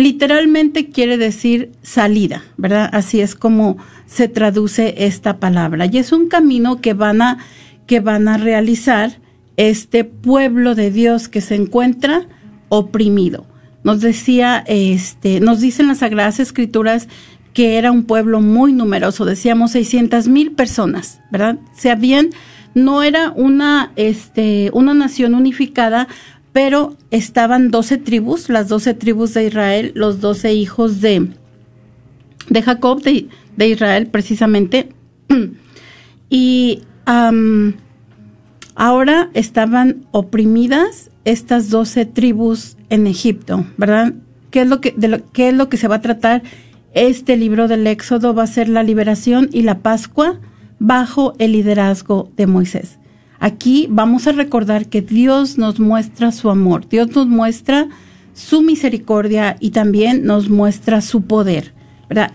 literalmente 0.01 0.89
quiere 0.89 1.19
decir 1.19 1.73
salida, 1.83 2.43
¿verdad? 2.57 2.89
Así 2.93 3.21
es 3.21 3.35
como 3.35 3.77
se 4.07 4.29
traduce 4.29 4.95
esta 5.05 5.39
palabra. 5.39 5.87
Y 5.87 5.99
es 5.99 6.13
un 6.13 6.29
camino 6.29 6.81
que 6.81 6.95
van 6.95 7.23
a, 7.23 7.39
que 7.87 8.01
van 8.01 8.29
a 8.29 8.39
realizar 8.39 9.19
este 9.57 10.05
pueblo 10.05 10.75
de 10.75 10.91
Dios 10.91 11.29
que 11.29 11.41
se 11.41 11.55
encuentra 11.55 12.27
oprimido. 12.69 13.47
Nos 13.85 14.01
decía, 14.01 14.65
este, 14.67 15.41
nos 15.41 15.61
dicen 15.61 15.89
las 15.89 15.99
Sagradas 15.99 16.41
Escrituras 16.41 17.09
que 17.53 17.79
era 17.79 17.91
un 17.91 18.05
pueblo 18.05 18.41
muy 18.41 18.73
numeroso, 18.73 19.25
decíamos 19.25 19.73
600 19.73 20.29
mil 20.29 20.53
personas, 20.53 21.21
¿verdad? 21.33 21.59
Se 21.77 21.91
habían, 21.91 22.31
no 22.75 23.03
era 23.03 23.33
una, 23.35 23.93
este, 23.97 24.71
una 24.73 24.95
nación 24.95 25.35
unificada, 25.35 26.07
pero 26.53 26.97
estaban 27.11 27.71
12 27.71 27.99
tribus, 27.99 28.49
las 28.49 28.69
12 28.69 28.95
tribus 28.95 29.35
de 29.35 29.47
Israel, 29.47 29.93
los 29.95 30.21
12 30.21 30.53
hijos 30.55 31.01
de, 31.01 31.29
de 32.49 32.63
Jacob, 32.63 33.03
de, 33.03 33.29
Israel 33.69 34.07
precisamente, 34.09 34.89
y 36.31 36.83
ahora 38.75 39.31
estaban 39.35 40.07
oprimidas 40.13 41.11
estas 41.25 41.71
12 41.71 42.07
tribus 42.07 42.77
en 42.89 43.07
Egipto, 43.07 43.67
¿verdad? 43.77 44.15
¿Qué 44.51 44.63
es 44.63 44.69
lo 44.69 44.81
que, 44.81 44.93
de 44.97 45.23
qué 45.33 45.51
es 45.51 45.55
lo 45.55 45.69
que 45.69 45.77
se 45.77 45.89
va 45.89 45.97
a 45.97 46.01
tratar? 46.01 46.43
Este 46.93 47.37
libro 47.37 47.69
del 47.69 47.87
Éxodo 47.87 48.35
va 48.35 48.45
a 48.45 48.49
ser 48.49 48.69
la 48.69 48.83
liberación 48.83 49.49
y 49.53 49.63
la 49.63 49.79
Pascua 49.79 50.41
bajo 50.81 51.35
el 51.39 51.53
liderazgo 51.53 52.31
de 52.37 52.47
Moisés. 52.47 53.00
Aquí 53.41 53.87
vamos 53.89 54.27
a 54.27 54.33
recordar 54.33 54.87
que 54.87 55.01
Dios 55.01 55.57
nos 55.57 55.81
muestra 55.81 56.31
su 56.31 56.51
amor, 56.51 56.87
Dios 56.89 57.09
nos 57.17 57.27
muestra 57.27 57.89
su 58.35 58.61
misericordia 58.61 59.57
y 59.61 59.71
también 59.71 60.25
nos 60.25 60.51
muestra 60.51 61.01
su 61.01 61.23
poder. 61.23 61.73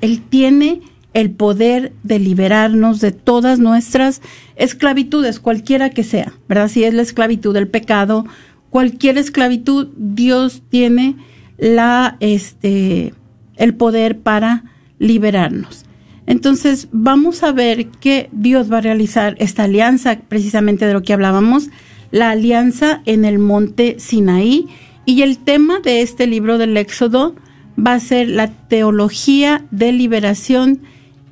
Él 0.01 0.23
tiene 0.27 0.81
el 1.13 1.29
poder 1.31 1.93
de 2.03 2.17
liberarnos 2.17 3.01
de 3.01 3.11
todas 3.11 3.59
nuestras 3.59 4.21
esclavitudes, 4.55 5.39
cualquiera 5.39 5.91
que 5.91 6.03
sea, 6.03 6.33
¿verdad? 6.49 6.69
Si 6.69 6.83
es 6.83 6.93
la 6.93 7.03
esclavitud 7.03 7.53
del 7.53 7.67
pecado, 7.67 8.25
cualquier 8.69 9.17
esclavitud, 9.19 9.89
Dios 9.95 10.63
tiene 10.69 11.15
la, 11.57 12.17
este, 12.19 13.13
el 13.57 13.75
poder 13.75 14.19
para 14.19 14.63
liberarnos. 14.97 15.85
Entonces 16.27 16.87
vamos 16.91 17.43
a 17.43 17.51
ver 17.51 17.87
que 17.87 18.29
Dios 18.31 18.71
va 18.71 18.77
a 18.79 18.81
realizar 18.81 19.35
esta 19.39 19.63
alianza, 19.63 20.19
precisamente 20.27 20.85
de 20.85 20.93
lo 20.93 21.01
que 21.03 21.13
hablábamos, 21.13 21.69
la 22.11 22.31
alianza 22.31 23.01
en 23.05 23.25
el 23.25 23.39
monte 23.39 23.95
Sinaí. 23.99 24.67
Y 25.05 25.21
el 25.21 25.37
tema 25.37 25.79
de 25.79 26.01
este 26.01 26.25
libro 26.25 26.57
del 26.57 26.75
Éxodo 26.77 27.35
va 27.77 27.93
a 27.93 27.99
ser 27.99 28.29
la 28.29 28.47
teología 28.47 29.65
de 29.69 29.91
liberación 29.91 30.81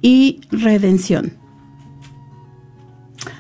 y 0.02 0.42
redención. 0.52 1.34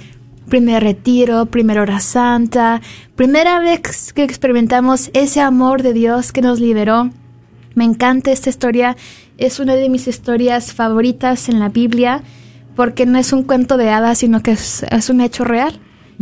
primer 0.49 0.83
retiro, 0.83 1.45
primera 1.45 1.81
hora 1.81 1.99
santa, 1.99 2.81
primera 3.15 3.59
vez 3.59 4.13
que 4.13 4.23
experimentamos 4.23 5.11
ese 5.13 5.41
amor 5.41 5.83
de 5.83 5.93
Dios 5.93 6.31
que 6.31 6.41
nos 6.41 6.59
liberó. 6.59 7.11
Me 7.75 7.83
encanta 7.83 8.31
esta 8.31 8.49
historia, 8.49 8.97
es 9.37 9.59
una 9.59 9.75
de 9.75 9.89
mis 9.89 10.07
historias 10.07 10.73
favoritas 10.73 11.47
en 11.49 11.59
la 11.59 11.69
Biblia 11.69 12.23
porque 12.77 13.07
no 13.07 13.17
es 13.17 13.33
un 13.33 13.43
cuento 13.43 13.75
de 13.75 13.89
hadas, 13.89 14.19
sino 14.19 14.41
que 14.43 14.51
es, 14.51 14.83
es 14.83 15.09
un 15.09 15.19
hecho 15.19 15.43
real. 15.43 15.79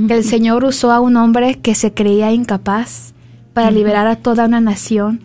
Que 0.08 0.14
el 0.14 0.24
Señor 0.24 0.64
usó 0.64 0.92
a 0.92 1.00
un 1.00 1.16
hombre 1.16 1.56
que 1.56 1.76
se 1.76 1.94
creía 1.94 2.32
incapaz 2.32 3.14
para 3.54 3.72
liberar 3.72 4.08
a 4.08 4.16
toda 4.16 4.46
una 4.46 4.60
nación. 4.60 5.22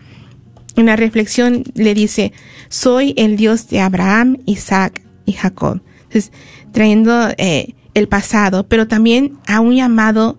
en 0.81 0.87
la 0.87 0.97
reflexión, 0.97 1.65
le 1.75 1.95
dice, 1.95 2.33
soy 2.69 3.15
el 3.17 3.37
Dios 3.37 3.69
de 3.69 3.81
Abraham, 3.81 4.39
Isaac 4.47 5.03
y 5.27 5.33
Jacob. 5.33 5.83
Entonces, 6.05 6.33
trayendo 6.73 7.29
eh, 7.37 7.75
el 7.95 8.09
pasado, 8.09 8.67
pero 8.69 8.89
también 8.89 9.39
a 9.47 9.61
un 9.61 9.75
llamado 9.75 10.39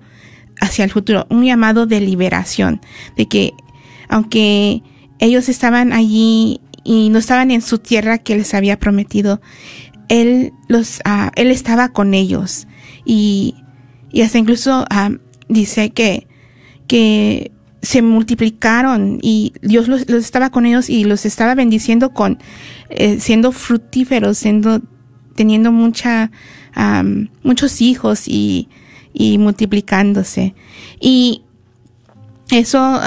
hacia 0.62 0.84
el 0.84 0.92
futuro, 0.92 1.28
un 1.30 1.46
llamado 1.46 1.86
de 1.86 2.02
liberación, 2.02 2.82
de 3.16 3.28
que 3.28 3.54
aunque 4.08 4.82
ellos 5.20 5.50
estaban 5.50 5.94
allí 5.94 6.62
y 6.84 7.10
no 7.10 7.20
estaban 7.20 7.52
en 7.52 7.62
su 7.62 7.78
tierra 7.78 8.18
que 8.18 8.36
les 8.36 8.54
había 8.54 8.80
prometido, 8.80 9.42
él 10.08 10.54
los, 10.68 11.02
ah, 11.06 11.32
él 11.36 11.52
estaba 11.52 11.90
con 11.90 12.14
ellos 12.14 12.68
y, 13.06 13.56
y 14.12 14.22
hasta 14.22 14.40
incluso 14.40 14.86
ah, 14.90 15.12
dice 15.48 15.92
que, 15.92 16.28
que 16.88 17.52
se 17.82 18.02
multiplicaron 18.02 19.20
y 19.22 19.54
Dios 19.62 19.88
los, 19.88 20.10
los 20.10 20.24
estaba 20.24 20.50
con 20.50 20.66
ellos 20.66 20.90
y 20.90 21.04
los 21.06 21.26
estaba 21.26 21.56
bendiciendo 21.56 22.14
con, 22.14 22.40
eh, 22.90 23.20
siendo 23.20 23.52
fructíferos, 23.52 24.38
siendo, 24.38 24.82
teniendo 25.36 25.72
mucha, 25.72 26.32
muchos 27.44 27.82
hijos 27.82 28.28
y, 28.28 28.70
y 29.14 29.38
multiplicándose. 29.38 30.56
Y 31.00 31.44
eso 32.52 33.00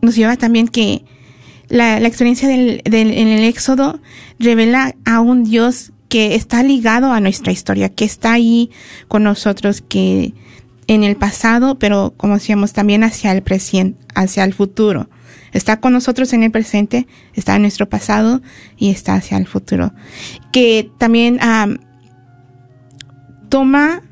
nos 0.00 0.16
lleva 0.16 0.36
también 0.36 0.68
que 0.68 1.04
la, 1.68 2.00
la 2.00 2.08
experiencia 2.08 2.48
del, 2.48 2.80
del, 2.84 3.10
en 3.12 3.28
el 3.28 3.44
Éxodo 3.44 4.00
revela 4.38 4.94
a 5.04 5.20
un 5.20 5.44
Dios 5.44 5.92
que 6.08 6.34
está 6.34 6.62
ligado 6.62 7.12
a 7.12 7.20
nuestra 7.20 7.52
historia, 7.52 7.88
que 7.88 8.04
está 8.04 8.32
ahí 8.32 8.70
con 9.08 9.24
nosotros, 9.24 9.82
que 9.86 10.34
en 10.86 11.02
el 11.04 11.16
pasado, 11.16 11.78
pero 11.78 12.14
como 12.16 12.34
decíamos, 12.34 12.72
también 12.72 13.02
hacia 13.04 13.32
el 13.32 13.42
presente, 13.42 13.98
hacia 14.14 14.44
el 14.44 14.54
futuro. 14.54 15.08
Está 15.52 15.80
con 15.80 15.92
nosotros 15.92 16.32
en 16.32 16.42
el 16.42 16.50
presente, 16.50 17.06
está 17.34 17.56
en 17.56 17.62
nuestro 17.62 17.88
pasado 17.88 18.42
y 18.76 18.90
está 18.90 19.14
hacia 19.14 19.38
el 19.38 19.46
futuro. 19.46 19.92
Que 20.52 20.90
también 20.98 21.38
am, 21.42 21.78
toma 23.48 24.02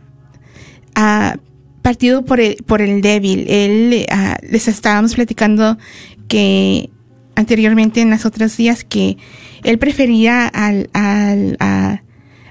ah, 0.95 1.37
partido 1.83 2.25
por 2.25 2.41
el, 2.41 2.57
por 2.67 2.81
el 2.81 3.03
débil. 3.03 3.45
Él, 3.49 4.07
ah, 4.11 4.39
les 4.49 4.69
estábamos 4.69 5.15
platicando 5.15 5.77
que 6.29 6.91
anteriormente 7.35 8.01
en 8.01 8.11
las 8.11 8.25
otras 8.27 8.57
días 8.57 8.85
que 8.85 9.17
él 9.65 9.79
prefería 9.79 10.47
al, 10.49 10.89
al, 10.93 11.57
a- 11.61 12.01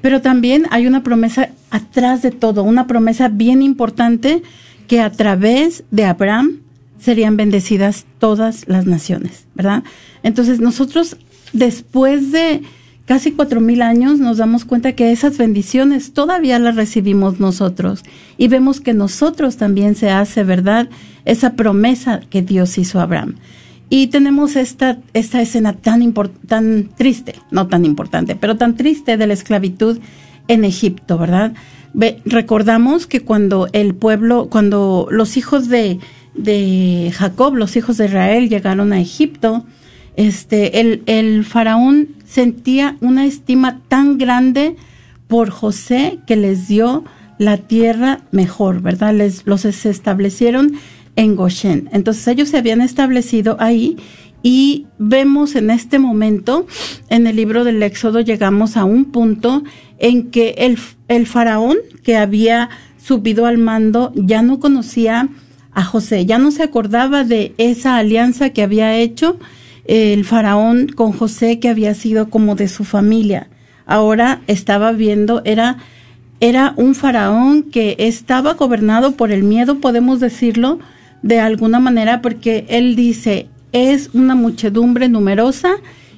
Pero 0.00 0.20
también 0.20 0.66
hay 0.70 0.86
una 0.86 1.02
promesa 1.02 1.50
atrás 1.70 2.22
de 2.22 2.30
todo, 2.30 2.62
una 2.62 2.86
promesa 2.86 3.28
bien 3.28 3.62
importante 3.62 4.42
que 4.88 5.00
a 5.00 5.10
través 5.10 5.84
de 5.90 6.04
Abraham 6.04 6.60
serían 6.98 7.36
bendecidas 7.36 8.06
todas 8.18 8.68
las 8.68 8.86
naciones, 8.86 9.46
¿verdad? 9.54 9.84
Entonces 10.22 10.60
nosotros 10.60 11.16
después 11.52 12.32
de 12.32 12.62
casi 13.06 13.32
cuatro 13.32 13.60
mil 13.60 13.80
años 13.80 14.18
nos 14.18 14.36
damos 14.36 14.64
cuenta 14.64 14.92
que 14.92 15.12
esas 15.12 15.38
bendiciones 15.38 16.12
todavía 16.12 16.58
las 16.58 16.76
recibimos 16.76 17.40
nosotros 17.40 18.02
y 18.36 18.48
vemos 18.48 18.80
que 18.80 18.92
nosotros 18.92 19.56
también 19.56 19.94
se 19.94 20.10
hace 20.10 20.44
verdad 20.44 20.88
esa 21.24 21.54
promesa 21.54 22.20
que 22.28 22.42
Dios 22.42 22.76
hizo 22.76 23.00
a 23.00 23.04
Abraham. 23.04 23.36
Y 23.88 24.08
tenemos 24.08 24.56
esta, 24.56 24.98
esta 25.14 25.40
escena 25.40 25.72
tan, 25.74 26.12
tan 26.48 26.90
triste, 26.96 27.36
no 27.52 27.68
tan 27.68 27.84
importante, 27.84 28.34
pero 28.34 28.56
tan 28.56 28.76
triste 28.76 29.16
de 29.16 29.26
la 29.28 29.34
esclavitud 29.34 29.98
en 30.48 30.64
Egipto, 30.64 31.16
¿verdad? 31.18 31.54
recordamos 32.26 33.06
que 33.06 33.20
cuando 33.20 33.68
el 33.72 33.94
pueblo, 33.94 34.48
cuando 34.50 35.08
los 35.10 35.38
hijos 35.38 35.68
de, 35.68 35.98
de 36.34 37.10
Jacob, 37.14 37.54
los 37.54 37.74
hijos 37.76 37.96
de 37.96 38.04
Israel, 38.04 38.50
llegaron 38.50 38.92
a 38.92 39.00
Egipto, 39.00 39.64
este, 40.16 40.80
el, 40.80 41.02
el 41.06 41.44
faraón 41.44 42.08
sentía 42.24 42.96
una 43.00 43.26
estima 43.26 43.80
tan 43.88 44.18
grande 44.18 44.76
por 45.28 45.50
José 45.50 46.18
que 46.26 46.36
les 46.36 46.68
dio 46.68 47.04
la 47.38 47.58
tierra 47.58 48.20
mejor, 48.30 48.80
¿verdad? 48.80 49.14
Les, 49.14 49.46
los 49.46 49.64
establecieron 49.64 50.72
en 51.16 51.36
Goshen. 51.36 51.88
Entonces 51.92 52.26
ellos 52.28 52.48
se 52.48 52.58
habían 52.58 52.80
establecido 52.80 53.56
ahí 53.60 53.96
y 54.42 54.86
vemos 54.98 55.56
en 55.56 55.70
este 55.70 55.98
momento, 55.98 56.66
en 57.08 57.26
el 57.26 57.36
libro 57.36 57.64
del 57.64 57.82
Éxodo, 57.82 58.20
llegamos 58.20 58.76
a 58.76 58.84
un 58.84 59.06
punto 59.06 59.64
en 59.98 60.30
que 60.30 60.54
el, 60.58 60.78
el 61.08 61.26
faraón 61.26 61.78
que 62.02 62.16
había 62.16 62.68
subido 63.02 63.46
al 63.46 63.58
mando 63.58 64.12
ya 64.14 64.42
no 64.42 64.60
conocía 64.60 65.28
a 65.72 65.84
José, 65.84 66.26
ya 66.26 66.38
no 66.38 66.52
se 66.52 66.62
acordaba 66.62 67.24
de 67.24 67.54
esa 67.58 67.96
alianza 67.96 68.50
que 68.50 68.62
había 68.62 68.96
hecho 68.96 69.38
el 69.88 70.24
faraón 70.24 70.88
con 70.88 71.12
José 71.12 71.58
que 71.58 71.68
había 71.68 71.94
sido 71.94 72.30
como 72.30 72.54
de 72.54 72.68
su 72.68 72.84
familia. 72.84 73.48
Ahora 73.86 74.40
estaba 74.46 74.92
viendo, 74.92 75.42
era, 75.44 75.78
era 76.40 76.74
un 76.76 76.94
faraón 76.94 77.62
que 77.62 77.96
estaba 77.98 78.54
gobernado 78.54 79.12
por 79.12 79.30
el 79.30 79.42
miedo, 79.42 79.78
podemos 79.78 80.20
decirlo 80.20 80.78
de 81.22 81.40
alguna 81.40 81.78
manera, 81.78 82.22
porque 82.22 82.66
él 82.68 82.96
dice, 82.96 83.48
es 83.72 84.10
una 84.12 84.34
muchedumbre 84.34 85.08
numerosa 85.08 85.76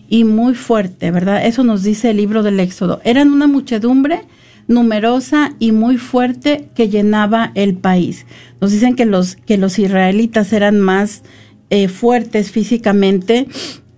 y 0.09 0.25
muy 0.25 0.55
fuerte, 0.55 1.11
¿verdad? 1.11 1.45
Eso 1.45 1.65
nos 1.65 1.83
dice 1.83 2.11
el 2.11 2.17
libro 2.17 2.43
del 2.43 2.61
Éxodo. 2.61 3.01
Eran 3.05 3.31
una 3.31 3.47
muchedumbre 3.47 4.23
numerosa 4.67 5.55
y 5.59 5.73
muy 5.73 5.97
fuerte 5.97 6.69
que 6.75 6.89
llenaba 6.89 7.53
el 7.55 7.75
país. 7.75 8.27
Nos 8.61 8.73
dicen 8.73 8.95
que 8.95 9.07
los, 9.07 9.37
que 9.37 9.59
los 9.59 9.79
israelitas 9.79 10.53
eran 10.53 10.79
más 10.79 11.23
eh, 11.71 11.89
fuertes 11.89 12.51
físicamente 12.51 13.47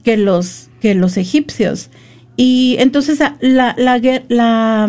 que 0.05 0.17
los, 0.17 0.71
que 0.81 0.95
los 0.95 1.17
egipcios. 1.17 1.91
Y 2.37 2.77
entonces 2.79 3.19
la, 3.41 3.75
la, 3.77 4.89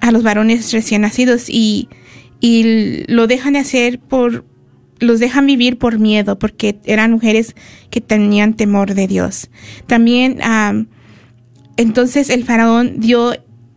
a 0.00 0.10
los 0.10 0.22
varones 0.22 0.72
recién 0.72 1.02
nacidos 1.02 1.48
y, 1.48 1.88
y 2.40 3.04
lo 3.06 3.26
dejan 3.26 3.52
de 3.52 3.60
hacer 3.60 4.00
por, 4.00 4.44
los 4.98 5.20
dejan 5.20 5.46
vivir 5.46 5.78
por 5.78 5.98
miedo, 5.98 6.38
porque 6.38 6.78
eran 6.84 7.12
mujeres 7.12 7.54
que 7.90 8.00
tenían 8.00 8.54
temor 8.54 8.94
de 8.94 9.06
Dios. 9.06 9.50
También, 9.86 10.40
entonces 11.76 12.30
el 12.30 12.44
faraón 12.44 13.00
dio 13.00 13.32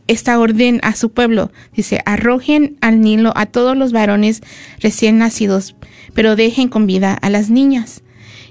esta 0.07 0.39
orden 0.39 0.79
a 0.83 0.95
su 0.95 1.11
pueblo. 1.11 1.51
Dice, 1.73 2.01
arrojen 2.05 2.77
al 2.81 3.01
Nilo 3.01 3.33
a 3.35 3.47
todos 3.47 3.75
los 3.75 3.91
varones 3.91 4.41
recién 4.79 5.17
nacidos, 5.17 5.75
pero 6.13 6.35
dejen 6.35 6.69
con 6.69 6.87
vida 6.87 7.13
a 7.13 7.29
las 7.29 7.49
niñas. 7.49 8.03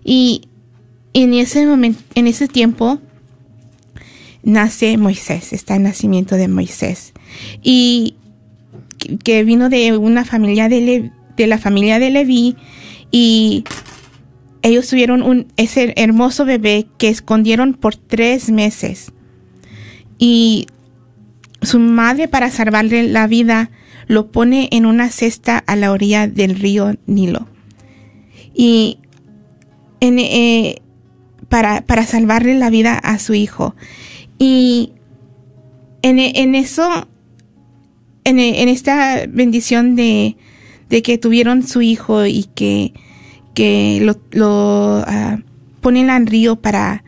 Y 0.04 0.48
en 1.14 1.32
ese 1.34 1.66
momento, 1.66 2.02
en 2.14 2.26
ese 2.26 2.48
tiempo, 2.48 3.00
nace 4.42 4.96
Moisés, 4.98 5.52
está 5.52 5.76
el 5.76 5.84
nacimiento 5.84 6.36
de 6.36 6.48
Moisés. 6.48 7.12
Y 7.62 8.16
que 9.22 9.44
vino 9.44 9.68
de 9.68 9.96
una 9.96 10.24
familia 10.24 10.68
de, 10.68 11.10
de 11.36 11.46
la 11.46 11.58
familia 11.58 11.98
de 11.98 12.10
Leví 12.10 12.56
y 13.10 13.64
ellos 14.62 14.88
tuvieron 14.88 15.22
un, 15.22 15.46
ese 15.56 15.92
hermoso 15.96 16.44
bebé 16.44 16.86
que 16.98 17.08
escondieron 17.08 17.74
por 17.74 17.96
tres 17.96 18.50
meses. 18.50 19.12
Y 20.18 20.66
su 21.60 21.78
madre, 21.78 22.28
para 22.28 22.50
salvarle 22.50 23.02
la 23.04 23.26
vida, 23.26 23.70
lo 24.06 24.30
pone 24.30 24.68
en 24.72 24.86
una 24.86 25.10
cesta 25.10 25.58
a 25.58 25.76
la 25.76 25.92
orilla 25.92 26.28
del 26.28 26.56
río 26.56 26.96
Nilo. 27.06 27.46
Y 28.54 28.98
en, 30.00 30.18
eh, 30.18 30.82
para, 31.54 31.82
para 31.82 32.04
salvarle 32.04 32.58
la 32.58 32.68
vida 32.68 32.98
a 32.98 33.16
su 33.20 33.32
hijo. 33.32 33.76
Y 34.40 34.90
en, 36.02 36.18
en 36.18 36.56
eso, 36.56 37.06
en, 38.24 38.40
en, 38.40 38.68
esta 38.68 39.26
bendición 39.28 39.94
de, 39.94 40.36
de, 40.88 41.02
que 41.02 41.16
tuvieron 41.16 41.64
su 41.64 41.80
hijo 41.80 42.26
y 42.26 42.48
que, 42.56 42.92
que 43.54 44.00
lo, 44.02 44.20
lo 44.32 45.02
uh, 45.02 45.42
ponen 45.80 46.10
al 46.10 46.26
río 46.26 46.56
para, 46.56 47.04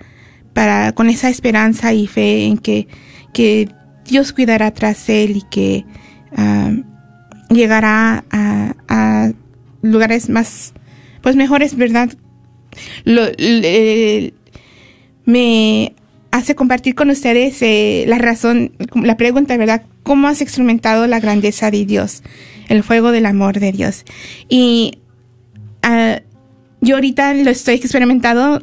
para, 0.53 0.93
con 0.93 1.11
esa 1.11 1.29
esperanza 1.29 1.93
y 1.93 2.07
fe 2.07 2.45
en 2.45 2.59
que, 2.59 2.87
que 3.35 3.69
Dios 4.05 4.33
cuidará 4.33 4.71
tras 4.71 5.09
él 5.09 5.39
y 5.39 5.43
que 5.51 5.85
uh, 6.39 7.53
llegará 7.53 8.23
a, 8.31 8.77
a, 8.87 9.33
lugares 9.83 10.31
más, 10.31 10.73
pues 11.21 11.35
mejores, 11.35 11.77
¿verdad? 11.77 12.11
Lo, 13.05 13.23
me 15.25 15.95
hace 16.31 16.55
compartir 16.55 16.95
con 16.95 17.11
ustedes 17.11 17.61
eh, 17.63 18.05
la 18.07 18.19
razón, 18.19 18.73
la 18.95 19.17
pregunta, 19.17 19.57
¿verdad? 19.57 19.83
¿Cómo 20.03 20.29
has 20.29 20.41
experimentado 20.41 21.07
la 21.07 21.21
grandeza 21.21 21.71
de 21.71 21.85
Dios? 21.85 22.23
El 22.69 22.83
fuego 22.83 23.11
del 23.11 23.27
amor 23.27 23.59
de 23.59 23.73
Dios. 23.73 24.05
Y 24.49 24.99
uh, 25.85 26.21
yo 26.81 26.97
ahorita 26.97 27.35
lo 27.35 27.51
estoy 27.51 27.75
experimentando 27.75 28.63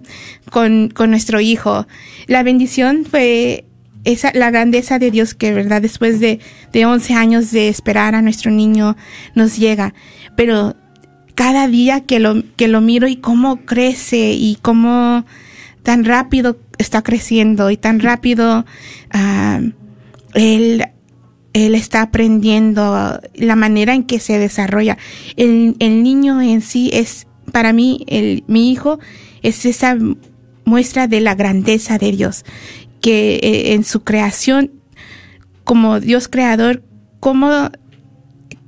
con, 0.50 0.88
con 0.90 1.10
nuestro 1.10 1.40
hijo. 1.40 1.86
La 2.26 2.42
bendición 2.42 3.04
fue 3.04 3.64
esa, 4.04 4.32
la 4.34 4.50
grandeza 4.50 4.98
de 4.98 5.10
Dios 5.10 5.34
que, 5.34 5.52
¿verdad? 5.52 5.82
Después 5.82 6.20
de, 6.20 6.40
de 6.72 6.86
11 6.86 7.14
años 7.14 7.50
de 7.50 7.68
esperar 7.68 8.14
a 8.14 8.22
nuestro 8.22 8.50
niño 8.50 8.96
nos 9.34 9.56
llega. 9.56 9.94
Pero 10.36 10.76
cada 11.34 11.68
día 11.68 12.00
que 12.00 12.20
lo, 12.20 12.42
que 12.56 12.68
lo 12.68 12.80
miro 12.80 13.08
y 13.08 13.16
cómo 13.16 13.64
crece 13.64 14.32
y 14.32 14.58
cómo 14.62 15.24
tan 15.82 16.04
rápido 16.04 16.58
está 16.78 17.02
creciendo 17.02 17.70
y 17.70 17.76
tan 17.76 18.00
rápido 18.00 18.64
uh, 19.14 19.70
él, 20.34 20.84
él 21.52 21.74
está 21.74 22.02
aprendiendo 22.02 23.20
la 23.34 23.56
manera 23.56 23.94
en 23.94 24.04
que 24.04 24.20
se 24.20 24.38
desarrolla. 24.38 24.98
El, 25.36 25.76
el 25.78 26.02
niño 26.02 26.40
en 26.40 26.62
sí 26.62 26.90
es, 26.92 27.26
para 27.52 27.72
mí, 27.72 28.04
el, 28.08 28.44
mi 28.46 28.72
hijo 28.72 28.98
es 29.42 29.64
esa 29.66 29.96
muestra 30.64 31.06
de 31.06 31.20
la 31.20 31.34
grandeza 31.34 31.98
de 31.98 32.12
Dios, 32.12 32.44
que 33.00 33.36
eh, 33.36 33.74
en 33.74 33.84
su 33.84 34.02
creación, 34.02 34.72
como 35.62 36.00
Dios 36.00 36.28
creador, 36.28 36.82
como 37.20 37.70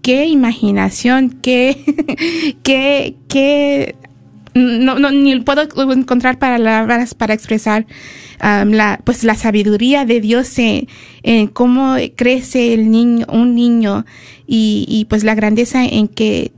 qué 0.06 0.26
imaginación, 0.26 1.30
qué, 1.42 2.56
qué, 2.62 3.16
qué 3.26 3.96
no, 4.54 5.00
no, 5.00 5.10
ni 5.10 5.40
puedo 5.40 5.62
encontrar 5.92 6.38
palabras 6.38 7.14
para 7.14 7.34
expresar 7.34 7.86
um, 8.40 8.70
la, 8.70 9.00
pues 9.02 9.24
la 9.24 9.34
sabiduría 9.34 10.04
de 10.04 10.20
Dios 10.20 10.60
en, 10.60 10.86
en, 11.24 11.48
cómo 11.48 11.96
crece 12.14 12.72
el 12.72 12.88
niño, 12.88 13.26
un 13.28 13.56
niño 13.56 14.06
y, 14.46 14.86
y 14.88 15.06
pues 15.06 15.24
la 15.24 15.34
grandeza 15.34 15.84
en 15.84 16.06
que 16.06 16.52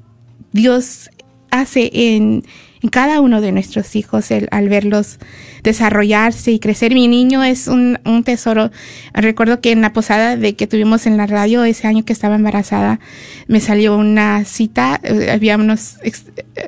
Dios 0.53 1.09
hace 1.51 1.91
en, 1.95 2.45
en 2.83 2.89
cada 2.89 3.21
uno 3.21 3.41
de 3.41 3.53
nuestros 3.53 3.97
hijos 3.97 4.31
el, 4.31 4.49
al 4.51 4.69
verlos 4.69 5.19
desarrollarse 5.63 6.53
y 6.53 6.59
crecer. 6.59 6.95
Mi 6.95 7.09
niño 7.09 7.43
es 7.43 7.69
un, 7.69 7.99
un, 8.05 8.25
tesoro. 8.25 8.71
Recuerdo 9.13 9.61
que 9.61 9.73
en 9.73 9.81
la 9.81 9.93
posada 9.93 10.37
de 10.37 10.55
que 10.55 10.67
tuvimos 10.67 11.07
en 11.07 11.17
la 11.17 11.27
radio 11.27 11.65
ese 11.65 11.87
año 11.87 12.05
que 12.05 12.13
estaba 12.13 12.37
embarazada, 12.37 13.01
me 13.47 13.61
salió 13.61 13.97
una 13.97 14.45
cita, 14.45 15.01
eh, 15.03 15.31
habíamos 15.31 15.97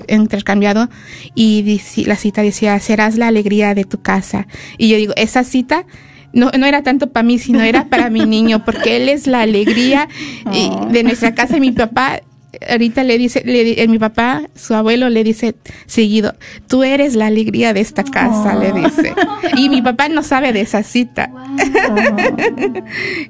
intercambiado 0.09 0.89
y 1.35 1.81
la 2.07 2.17
cita 2.17 2.43
decía, 2.43 2.79
serás 2.81 3.17
la 3.17 3.29
alegría 3.29 3.75
de 3.75 3.85
tu 3.85 4.03
casa. 4.03 4.47
Y 4.79 4.89
yo 4.89 4.97
digo, 4.97 5.13
esa 5.17 5.45
cita 5.45 5.87
no, 6.33 6.51
no 6.57 6.67
era 6.67 6.83
tanto 6.83 7.11
para 7.11 7.25
mí, 7.25 7.39
sino 7.39 7.61
era 7.63 7.89
para 7.89 8.11
mi 8.11 8.25
niño, 8.25 8.65
porque 8.65 8.97
él 8.97 9.09
es 9.09 9.27
la 9.27 9.41
alegría 9.43 10.09
oh. 10.47 10.87
de 10.87 11.03
nuestra 11.03 11.35
casa. 11.35 11.57
Y 11.57 11.61
mi 11.61 11.73
papá 11.73 12.21
ahorita 12.69 13.05
le 13.05 13.19
dice, 13.19 13.43
le, 13.45 13.83
eh, 13.83 13.89
mi 13.89 13.99
papá, 13.99 14.43
su 14.55 14.75
abuelo 14.75 15.09
le 15.09 15.25
dice 15.25 15.55
seguido, 15.87 16.35
tú 16.69 16.83
eres 16.83 17.15
la 17.15 17.27
alegría 17.27 17.73
de 17.73 17.81
esta 17.81 18.05
casa, 18.05 18.57
oh. 18.57 18.61
le 18.61 18.73
dice. 18.73 19.15
Y 19.57 19.69
mi 19.69 19.83
papá 19.83 20.09
no 20.09 20.23
sabe 20.23 20.53
de 20.53 20.61
esa 20.61 20.83
cita. 20.83 21.29
Wow. 21.29 22.85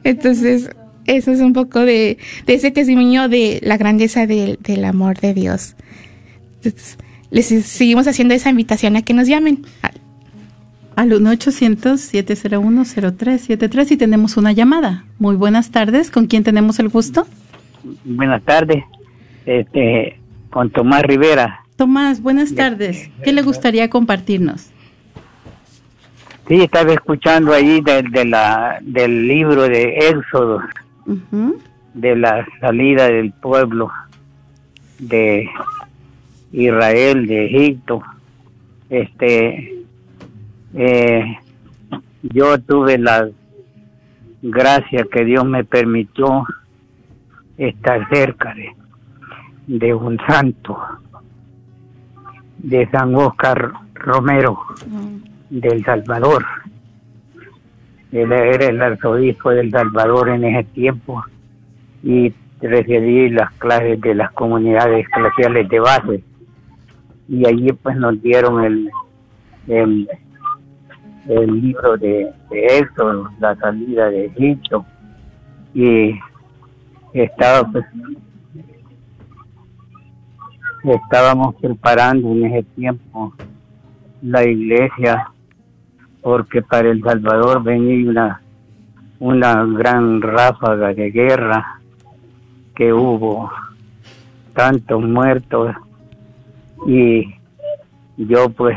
Entonces, 0.05 0.71
eso 1.07 1.33
es 1.33 1.41
un 1.41 1.53
poco 1.53 1.81
de, 1.81 2.19
de 2.47 2.55
ese 2.55 2.71
testimonio 2.71 3.29
de 3.29 3.61
la 3.63 3.77
grandeza 3.77 4.27
de, 4.27 4.59
del 4.61 4.85
amor 4.85 5.19
de 5.19 5.35
Dios. 5.35 5.75
Entonces, 6.63 6.99
les 7.31 7.47
seguimos 7.47 8.07
haciendo 8.07 8.35
esa 8.35 8.51
invitación 8.51 8.97
a 8.97 9.03
que 9.03 9.15
nos 9.15 9.27
llamen. 9.29 9.65
Al 10.97 11.13
1-800-701-0373 11.13 13.93
y 13.93 13.97
tenemos 13.97 14.37
una 14.37 14.53
llamada. 14.53 15.07
Muy 15.19 15.37
buenas 15.37 15.71
tardes. 15.71 16.11
¿Con 16.11 16.27
quién 16.27 16.45
tenemos 16.45 16.79
el 16.79 16.91
gusto? 16.91 17.27
Buenas 18.05 18.43
tardes 18.43 18.85
este, 19.47 20.19
con 20.51 20.71
Tomás 20.71 21.03
Rivera. 21.03 21.65
Tomás, 21.77 22.21
buenas 22.21 22.55
tardes. 22.55 23.11
¿Qué 23.25 23.33
le 23.33 23.43
gustaría 23.43 23.89
compartirnos? 23.89 24.71
Sí, 26.47 26.63
estaba 26.63 26.93
escuchando 26.93 27.53
ahí 27.53 27.81
de, 27.81 28.03
de 28.03 28.25
la, 28.25 28.79
del 28.83 29.29
libro 29.29 29.63
de 29.63 29.97
Éxodo, 30.11 30.61
uh 31.07 31.17
-huh. 31.33 31.57
de 31.95 32.17
la 32.17 32.47
salida 32.61 33.07
del 33.07 33.33
pueblo 33.33 33.91
de 34.99 35.49
Israel, 36.53 37.27
de 37.27 37.47
Egipto. 37.47 38.03
Este, 38.91 39.85
eh, 40.75 41.39
yo 42.23 42.59
tuve 42.61 42.99
la 42.99 43.29
gracia 44.43 45.07
que 45.11 45.25
Dios 45.25 45.45
me 45.45 45.65
permitió 45.65 46.45
estar 47.57 48.09
cerca 48.09 48.55
de, 48.55 48.75
de 49.79 49.95
un 49.95 50.19
santo, 50.27 50.77
de 52.59 52.91
San 52.91 53.15
Oscar 53.15 53.73
Romero, 53.95 54.59
mm. 54.89 55.59
del 55.61 55.85
Salvador. 55.85 56.45
Él 58.11 58.33
era 58.33 58.67
el 58.67 58.83
arzobispo 58.83 59.51
del 59.51 59.71
Salvador 59.71 60.31
en 60.31 60.45
ese 60.45 60.65
tiempo 60.71 61.23
y 62.03 62.35
recibí 62.61 63.31
las 63.31 63.53
clases 63.53 64.01
de 64.01 64.17
las 64.17 64.33
comunidades 64.33 65.07
eclesiales 65.07 65.69
de 65.69 65.79
base. 65.79 66.25
Y 67.29 67.47
allí 67.47 67.71
pues 67.73 67.97
nos 67.97 68.21
dieron 68.21 68.65
el, 68.65 68.91
el, 69.69 70.09
el 71.29 71.61
libro 71.61 71.97
de, 71.97 72.29
de 72.51 72.67
Éxodo, 72.79 73.31
la 73.39 73.55
salida 73.55 74.11
de 74.11 74.27
Egipto. 74.27 74.85
Y 75.73 76.19
estaba 77.13 77.71
pues 77.71 77.87
estábamos 80.85 81.55
preparando 81.57 82.33
en 82.33 82.47
ese 82.47 82.63
tiempo 82.75 83.35
la 84.23 84.45
iglesia 84.45 85.31
porque 86.23 86.63
para 86.63 86.91
El 86.91 87.03
Salvador 87.03 87.63
venía 87.63 88.41
una, 89.19 89.65
gran 89.65 90.21
ráfaga 90.21 90.93
de 90.93 91.11
guerra 91.11 91.81
que 92.75 92.93
hubo 92.93 93.51
tantos 94.55 95.03
muertos 95.03 95.75
y 96.87 97.35
yo 98.17 98.49
pues 98.51 98.77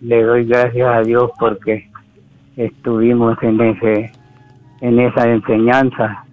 le 0.00 0.22
doy 0.22 0.46
gracias 0.46 0.88
a 0.88 1.00
Dios 1.02 1.30
porque 1.38 1.90
estuvimos 2.56 3.36
en 3.42 3.60
ese 3.60 4.12
en 4.80 4.98
esa 5.00 5.28
enseñanza 5.28 6.24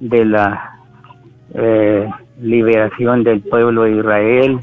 de 0.00 0.24
la 0.24 0.78
eh, 1.54 2.08
liberación 2.40 3.24
del 3.24 3.40
pueblo 3.40 3.82
de 3.82 3.96
Israel, 3.98 4.60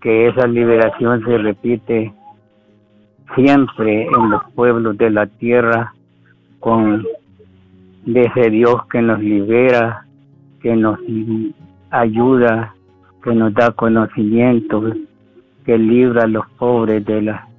que 0.00 0.28
esa 0.28 0.46
liberación 0.46 1.24
se 1.24 1.38
repite 1.38 2.12
siempre 3.34 4.04
en 4.04 4.30
los 4.30 4.42
pueblos 4.54 4.96
de 4.98 5.10
la 5.10 5.26
tierra 5.26 5.92
con 6.58 7.04
de 8.04 8.22
ese 8.22 8.50
Dios 8.50 8.86
que 8.90 9.02
nos 9.02 9.20
libera, 9.20 10.06
que 10.62 10.74
nos 10.74 10.98
ayuda, 11.90 12.74
que 13.22 13.34
nos 13.34 13.52
da 13.54 13.72
conocimiento, 13.72 14.82
que 15.66 15.78
libra 15.78 16.24
a 16.24 16.26
los 16.26 16.48
pobres 16.58 17.04
de 17.04 17.22
las 17.22 17.50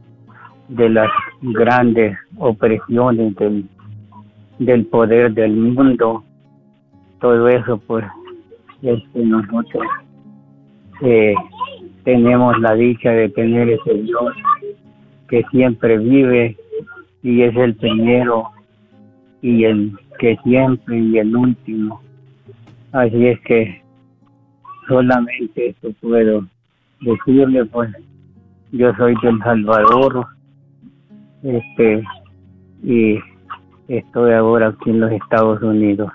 de 0.67 0.89
las 0.89 1.09
grandes 1.41 2.17
opresiones 2.37 3.35
del, 3.35 3.65
del 4.57 4.85
poder 4.85 5.33
del 5.33 5.53
mundo. 5.53 6.23
Todo 7.19 7.49
eso 7.49 7.77
pues 7.85 8.05
este, 8.81 9.25
nosotros 9.25 9.83
eh, 11.01 11.35
tenemos 12.03 12.59
la 12.59 12.73
dicha 12.75 13.11
de 13.11 13.29
tener 13.29 13.69
ese 13.69 13.93
Dios 13.93 14.33
que 15.29 15.43
siempre 15.51 15.97
vive 15.97 16.57
y 17.23 17.41
es 17.41 17.55
el 17.55 17.75
primero 17.75 18.49
y 19.41 19.63
el 19.63 19.97
que 20.19 20.37
siempre 20.43 20.99
y 20.99 21.17
el 21.17 21.35
último. 21.35 22.01
Así 22.91 23.27
es 23.27 23.39
que 23.41 23.81
solamente 24.87 25.75
puedo 26.01 26.45
decirle, 26.99 27.65
pues 27.65 27.89
yo 28.71 28.93
soy 28.95 29.15
del 29.21 29.39
Salvador, 29.39 30.27
este, 31.43 32.03
y 32.83 33.19
estoy 33.87 34.33
ahora 34.33 34.67
aquí 34.67 34.89
en 34.89 34.99
los 34.99 35.11
Estados 35.11 35.61
Unidos. 35.61 36.11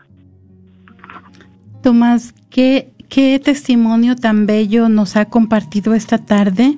Tomás, 1.87 2.34
¿qué, 2.51 2.91
qué 3.09 3.39
testimonio 3.39 4.16
tan 4.16 4.45
bello 4.45 4.89
nos 4.89 5.14
ha 5.14 5.26
compartido 5.26 5.95
esta 5.95 6.18
tarde 6.18 6.76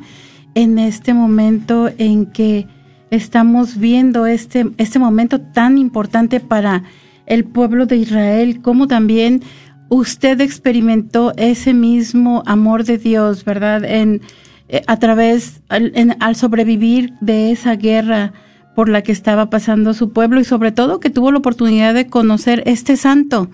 en 0.54 0.78
este 0.78 1.14
momento 1.14 1.88
en 1.96 2.26
que 2.26 2.66
estamos 3.10 3.78
viendo 3.78 4.26
este, 4.26 4.66
este 4.76 4.98
momento 4.98 5.40
tan 5.40 5.78
importante 5.78 6.40
para 6.40 6.82
el 7.24 7.46
pueblo 7.46 7.86
de 7.86 7.96
Israel, 7.96 8.60
como 8.60 8.86
también 8.86 9.40
usted 9.88 10.42
experimentó 10.42 11.32
ese 11.38 11.72
mismo 11.72 12.42
amor 12.44 12.84
de 12.84 12.98
Dios, 12.98 13.46
¿verdad? 13.46 13.86
En, 13.86 14.20
eh, 14.68 14.82
a 14.88 14.98
través, 14.98 15.62
al, 15.70 16.18
al 16.20 16.36
sobrevivir 16.36 17.14
de 17.22 17.50
esa 17.50 17.76
guerra 17.76 18.34
por 18.74 18.90
la 18.90 19.00
que 19.00 19.12
estaba 19.12 19.48
pasando 19.48 19.94
su 19.94 20.12
pueblo 20.12 20.38
y 20.38 20.44
sobre 20.44 20.70
todo 20.70 21.00
que 21.00 21.08
tuvo 21.08 21.32
la 21.32 21.38
oportunidad 21.38 21.94
de 21.94 22.08
conocer 22.08 22.62
este 22.66 22.98
santo, 22.98 23.48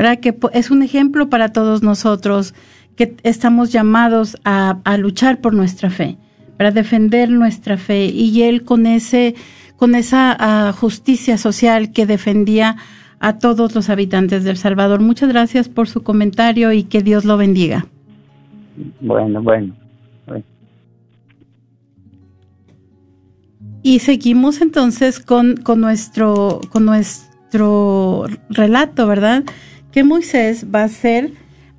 ¿verdad? 0.00 0.18
Que 0.18 0.34
es 0.54 0.70
un 0.70 0.82
ejemplo 0.82 1.28
para 1.28 1.52
todos 1.52 1.82
nosotros 1.82 2.54
que 2.96 3.16
estamos 3.22 3.70
llamados 3.70 4.38
a, 4.46 4.78
a 4.84 4.96
luchar 4.96 5.42
por 5.42 5.52
nuestra 5.52 5.90
fe, 5.90 6.16
para 6.56 6.70
defender 6.70 7.28
nuestra 7.28 7.76
fe 7.76 8.06
y 8.06 8.40
él 8.40 8.64
con 8.64 8.86
ese 8.86 9.34
con 9.76 9.94
esa 9.94 10.70
uh, 10.70 10.72
justicia 10.72 11.36
social 11.36 11.92
que 11.92 12.06
defendía 12.06 12.76
a 13.18 13.36
todos 13.36 13.74
los 13.74 13.90
habitantes 13.90 14.42
del 14.42 14.56
Salvador. 14.56 15.00
Muchas 15.00 15.28
gracias 15.28 15.68
por 15.68 15.86
su 15.86 16.02
comentario 16.02 16.72
y 16.72 16.84
que 16.84 17.02
Dios 17.02 17.26
lo 17.26 17.36
bendiga. 17.36 17.84
Bueno, 19.02 19.42
bueno. 19.42 19.74
bueno. 20.26 20.44
Y 23.82 23.98
seguimos 23.98 24.62
entonces 24.62 25.20
con, 25.20 25.58
con, 25.58 25.82
nuestro, 25.82 26.62
con 26.70 26.86
nuestro 26.86 28.24
relato, 28.48 29.06
¿verdad? 29.06 29.44
Que 29.92 30.04
Moisés 30.04 30.66
va 30.72 30.84
a 30.84 30.88
ser, 30.88 31.32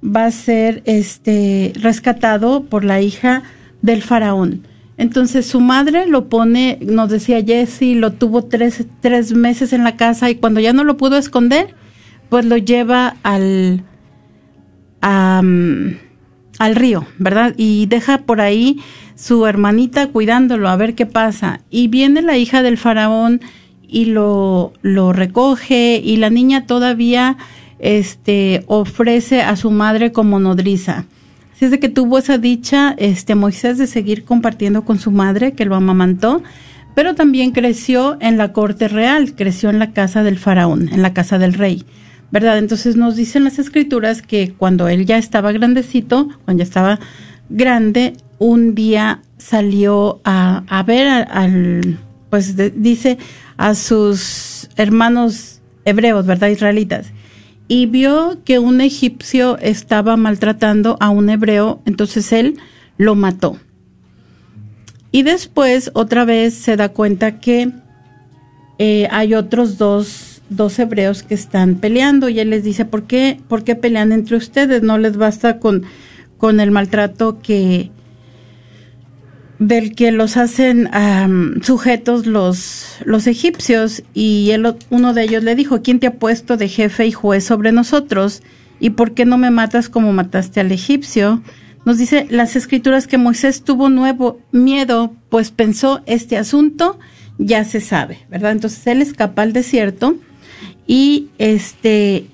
va 0.04 0.26
a 0.26 0.32
ser 0.32 0.82
este, 0.86 1.74
rescatado 1.76 2.64
por 2.64 2.84
la 2.84 3.02
hija 3.02 3.44
del 3.82 4.02
faraón. 4.02 4.68
Entonces 4.98 5.48
su 5.48 5.62
madre 5.62 6.06
lo 6.06 6.30
pone, 6.30 6.78
nos 6.82 7.10
decía 7.10 7.44
Jesse, 7.44 7.96
lo 7.96 8.12
tuvo 8.14 8.44
tres, 8.44 8.86
tres 9.00 9.34
meses 9.34 9.74
en 9.74 9.84
la 9.84 9.96
casa 9.96 10.30
y 10.30 10.36
cuando 10.36 10.60
ya 10.60 10.74
no 10.74 10.84
lo 10.84 10.98
pudo 10.98 11.18
esconder, 11.18 11.74
pues 12.30 12.46
lo 12.46 12.56
lleva 12.56 13.16
al, 13.24 13.84
al 15.02 16.76
río, 16.76 17.08
¿verdad? 17.18 17.56
Y 17.58 17.88
deja 17.88 18.20
por 18.20 18.42
ahí 18.42 18.80
su 19.16 19.46
hermanita 19.46 20.08
cuidándolo 20.08 20.70
a 20.70 20.76
ver 20.76 20.94
qué 20.94 21.06
pasa. 21.06 21.62
Y 21.70 21.88
viene 21.88 22.22
la 22.22 22.38
hija 22.38 22.62
del 22.62 22.78
faraón 22.78 23.42
y 23.88 24.06
lo, 24.06 24.74
lo 24.82 25.14
recoge 25.14 26.00
y 26.04 26.18
la 26.18 26.30
niña 26.30 26.68
todavía 26.68 27.38
este, 27.82 28.64
ofrece 28.68 29.42
a 29.42 29.56
su 29.56 29.72
madre 29.72 30.12
como 30.12 30.40
nodriza. 30.40 31.06
Así 31.54 31.66
es 31.66 31.72
de 31.72 31.80
que 31.80 31.90
tuvo 31.90 32.20
esa 32.20 32.38
dicha 32.38 32.96
este, 32.98 33.36
Moisés 33.36 33.78
de 33.78 33.88
seguir 33.88 34.24
compartiendo 34.24 34.86
con 34.86 35.00
su 35.00 35.12
madre, 35.12 35.54
que 35.54 35.66
lo 35.66 35.76
amamantó, 35.76 36.42
pero 36.96 37.16
también 37.16 37.52
creció 37.52 38.18
en 38.22 38.38
la 38.38 38.54
corte 38.54 38.88
real, 38.88 39.36
creció 39.36 39.70
en 39.70 39.80
la 39.80 39.92
casa 39.92 40.24
del 40.24 40.38
faraón, 40.38 40.90
en 40.90 41.02
la 41.02 41.14
casa 41.14 41.38
del 41.38 41.54
rey. 41.54 41.84
¿Verdad? 42.32 42.60
Entonces 42.60 42.96
nos 42.96 43.18
dicen 43.18 43.44
las 43.44 43.60
escrituras 43.60 44.22
que 44.22 44.54
cuando 44.58 44.88
él 44.88 45.06
ya 45.06 45.18
estaba 45.18 45.52
grandecito, 45.52 46.30
cuando 46.46 46.64
ya 46.64 46.68
estaba 46.68 47.00
grande, 47.50 48.14
un 48.40 48.74
día 48.74 49.22
salió 49.38 50.22
a, 50.24 50.84
ver 50.88 51.08
al, 51.08 52.00
pues 52.30 52.56
dice, 52.82 53.18
a 53.58 53.76
sus 53.76 54.70
hermanos 54.78 55.60
hebreos, 55.84 56.26
¿verdad? 56.26 56.48
Israelitas 56.48 57.12
y 57.72 57.86
vio 57.86 58.40
que 58.44 58.60
un 58.60 58.82
egipcio 58.82 59.58
estaba 59.60 60.18
maltratando 60.18 60.98
a 61.00 61.10
un 61.10 61.30
hebreo, 61.30 61.82
entonces 61.86 62.34
él 62.34 62.58
lo 62.98 63.16
mató. 63.16 63.62
Y 65.14 65.24
después 65.24 65.90
otra 65.94 66.26
vez 66.26 66.54
se 66.54 66.76
da 66.76 66.90
cuenta 66.90 67.40
que 67.40 67.72
eh, 68.78 69.08
hay 69.10 69.36
otros 69.36 69.78
dos, 69.78 70.42
dos, 70.50 70.80
hebreos 70.80 71.24
que 71.24 71.34
están 71.34 71.76
peleando 71.76 72.28
y 72.28 72.42
él 72.42 72.50
les 72.50 72.66
dice, 72.66 72.84
¿por 72.84 73.04
qué, 73.04 73.40
¿por 73.48 73.64
qué 73.64 73.78
pelean 73.78 74.12
entre 74.12 74.36
ustedes? 74.36 74.84
No 74.84 74.98
les 74.98 75.16
basta 75.16 75.60
con, 75.60 75.84
con 76.38 76.60
el 76.60 76.72
maltrato 76.72 77.40
que, 77.42 77.90
del 79.62 79.94
que 79.94 80.12
los 80.12 80.38
hacen 80.38 80.90
sujetos 81.62 82.26
los, 82.26 82.98
los 83.06 83.28
egipcios 83.28 84.02
y 84.16 84.50
él, 84.50 84.76
uno 84.90 85.14
de 85.14 85.24
ellos 85.24 85.44
le 85.44 85.54
dijo, 85.54 85.84
¿quién 85.84 86.00
te 86.00 86.08
ha 86.08 86.16
puesto 86.16 86.58
de 86.58 86.68
jefe 86.68 87.06
y 87.06 87.12
juez 87.12 87.44
sobre 87.44 87.72
nosotros? 87.72 88.42
¿Y 88.80 88.90
por 88.92 89.14
qué 89.14 89.24
no 89.24 89.38
me 89.38 89.52
matas 89.52 89.88
como 89.88 90.14
mataste 90.14 90.62
al 90.62 90.72
egipcio? 90.72 91.44
Nos 91.86 92.00
dice 92.00 92.26
las 92.32 92.56
escrituras 92.56 93.06
que 93.06 93.20
Moisés 93.20 93.62
tuvo 93.62 93.90
nuevo 93.90 94.40
miedo, 94.52 95.14
pues 95.30 95.52
pensó, 95.52 96.02
este 96.08 96.38
asunto 96.38 96.98
ya 97.38 97.64
se 97.64 97.82
sabe, 97.82 98.18
¿verdad? 98.32 98.54
Entonces 98.54 98.88
él 98.88 99.04
escapa 99.04 99.44
al 99.44 99.54
desierto 99.54 100.16
y 100.88 101.28
este 101.38 102.26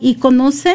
y 0.00 0.14
conoce 0.14 0.74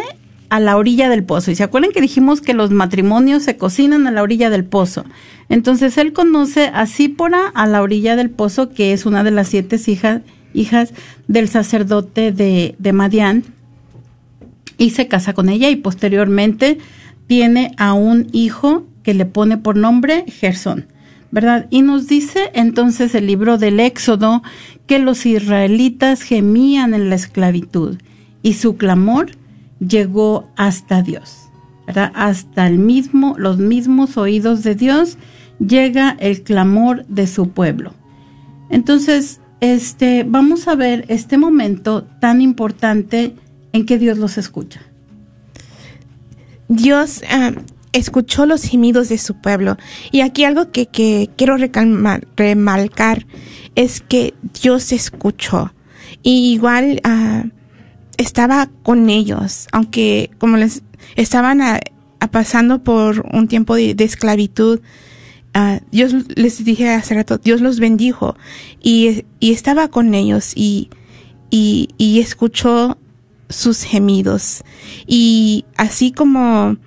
a 0.49 0.59
la 0.59 0.77
orilla 0.77 1.09
del 1.09 1.23
pozo. 1.23 1.51
Y 1.51 1.55
se 1.55 1.63
acuerdan 1.63 1.91
que 1.91 2.01
dijimos 2.01 2.41
que 2.41 2.53
los 2.53 2.71
matrimonios 2.71 3.43
se 3.43 3.57
cocinan 3.57 4.07
a 4.07 4.11
la 4.11 4.23
orilla 4.23 4.49
del 4.49 4.65
pozo. 4.65 5.05
Entonces 5.49 5.97
él 5.97 6.13
conoce 6.13 6.71
a 6.73 6.85
Sípora 6.85 7.47
a 7.53 7.67
la 7.67 7.81
orilla 7.81 8.15
del 8.15 8.29
pozo, 8.29 8.69
que 8.69 8.93
es 8.93 9.05
una 9.05 9.23
de 9.23 9.31
las 9.31 9.47
siete 9.47 9.79
hijas, 9.87 10.21
hijas 10.53 10.93
del 11.27 11.49
sacerdote 11.49 12.31
de, 12.31 12.75
de 12.79 12.93
Madián, 12.93 13.43
y 14.77 14.91
se 14.91 15.07
casa 15.07 15.33
con 15.33 15.49
ella 15.49 15.69
y 15.69 15.75
posteriormente 15.75 16.77
tiene 17.27 17.71
a 17.77 17.93
un 17.93 18.27
hijo 18.31 18.85
que 19.03 19.13
le 19.13 19.25
pone 19.25 19.57
por 19.57 19.77
nombre 19.77 20.25
Gersón, 20.27 20.87
¿verdad? 21.31 21.67
Y 21.69 21.81
nos 21.81 22.07
dice 22.07 22.51
entonces 22.53 23.15
el 23.15 23.27
libro 23.27 23.57
del 23.57 23.79
Éxodo 23.79 24.43
que 24.87 24.99
los 24.99 25.25
israelitas 25.25 26.21
gemían 26.21 26.93
en 26.93 27.09
la 27.09 27.15
esclavitud 27.15 27.97
y 28.41 28.53
su 28.53 28.77
clamor 28.77 29.31
llegó 29.87 30.49
hasta 30.55 31.01
Dios. 31.01 31.49
Hasta 31.87 32.67
el 32.67 32.79
mismo, 32.79 33.35
los 33.37 33.57
mismos 33.57 34.17
oídos 34.17 34.63
de 34.63 34.75
Dios 34.75 35.17
llega 35.59 36.15
el 36.19 36.41
clamor 36.41 37.05
de 37.07 37.27
su 37.27 37.49
pueblo. 37.49 37.93
Entonces, 38.69 39.39
este, 39.59 40.23
vamos 40.27 40.67
a 40.67 40.75
ver 40.75 41.05
este 41.07 41.37
momento 41.37 42.03
tan 42.19 42.41
importante 42.41 43.35
en 43.71 43.85
que 43.85 43.97
Dios 43.97 44.17
los 44.17 44.37
escucha. 44.37 44.81
Dios 46.67 47.21
uh, 47.23 47.59
escuchó 47.91 48.45
los 48.45 48.63
gemidos 48.63 49.09
de 49.09 49.17
su 49.17 49.35
pueblo. 49.35 49.77
Y 50.11 50.21
aquí 50.21 50.43
algo 50.43 50.71
que, 50.71 50.87
que 50.87 51.29
quiero 51.37 51.57
recalmar, 51.57 52.27
remarcar 52.35 53.27
es 53.75 54.01
que 54.01 54.33
Dios 54.61 54.91
escuchó. 54.91 55.73
Y 56.23 56.53
igual 56.53 57.01
uh, 57.05 57.49
estaba 58.17 58.69
con 58.83 59.09
ellos, 59.09 59.67
aunque 59.71 60.31
como 60.37 60.57
les 60.57 60.83
estaban 61.15 61.61
pasando 62.31 62.83
por 62.83 63.25
un 63.31 63.47
tiempo 63.47 63.75
de, 63.75 63.95
esclavitud, 63.99 64.79
uh, 65.55 65.79
Dios 65.91 66.13
les 66.35 66.63
dije 66.63 66.89
hace 66.89 67.15
rato, 67.15 67.37
Dios 67.37 67.61
los 67.61 67.79
bendijo 67.79 68.35
y, 68.81 69.25
y 69.39 69.53
estaba 69.53 69.87
con 69.89 70.13
ellos 70.13 70.53
y, 70.55 70.89
y, 71.49 71.89
y, 71.97 72.19
escuchó 72.19 72.97
sus 73.49 73.83
gemidos. 73.83 74.63
Y 75.05 75.65
así 75.77 76.11
como 76.11 76.77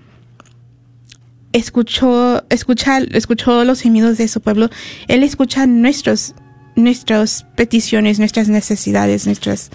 escuchó, 1.53 2.45
escucha, 2.51 2.99
escuchó 2.99 3.65
los 3.65 3.81
gemidos 3.81 4.19
de 4.19 4.29
su 4.29 4.41
pueblo, 4.41 4.71
Él 5.07 5.23
escucha 5.23 5.67
nuestros, 5.67 6.35
nuestras 6.77 7.47
peticiones, 7.57 8.19
nuestras 8.19 8.49
necesidades, 8.49 9.27
nuestras 9.27 9.71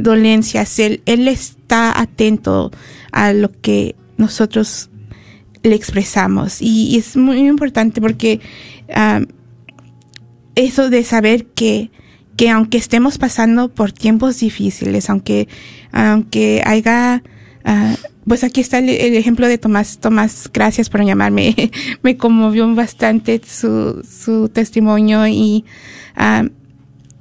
dolencias. 0.00 0.78
Él, 0.78 1.02
él 1.06 1.28
está 1.28 2.00
atento 2.00 2.70
a 3.12 3.32
lo 3.32 3.52
que 3.52 3.94
nosotros 4.16 4.90
le 5.62 5.74
expresamos. 5.74 6.60
Y, 6.60 6.96
es 6.96 7.16
muy 7.16 7.38
importante 7.38 8.00
porque 8.00 8.40
um, 8.88 9.26
eso 10.54 10.90
de 10.90 11.04
saber 11.04 11.46
que, 11.46 11.90
que 12.36 12.50
aunque 12.50 12.78
estemos 12.78 13.18
pasando 13.18 13.68
por 13.68 13.92
tiempos 13.92 14.40
difíciles, 14.40 15.10
aunque, 15.10 15.48
aunque 15.92 16.62
haya 16.64 17.22
ah, 17.64 17.94
pues 18.26 18.42
aquí 18.42 18.60
está 18.60 18.78
el, 18.78 18.88
ejemplo 18.88 19.46
de 19.46 19.58
Tomás. 19.58 19.98
Tomás, 19.98 20.50
gracias 20.52 20.90
por 20.90 21.04
llamarme. 21.04 21.54
Me 22.02 22.16
conmovió 22.16 22.72
bastante 22.74 23.40
su, 23.46 24.02
su 24.02 24.48
testimonio 24.48 25.26
y 25.28 25.64
ah, 26.16 26.44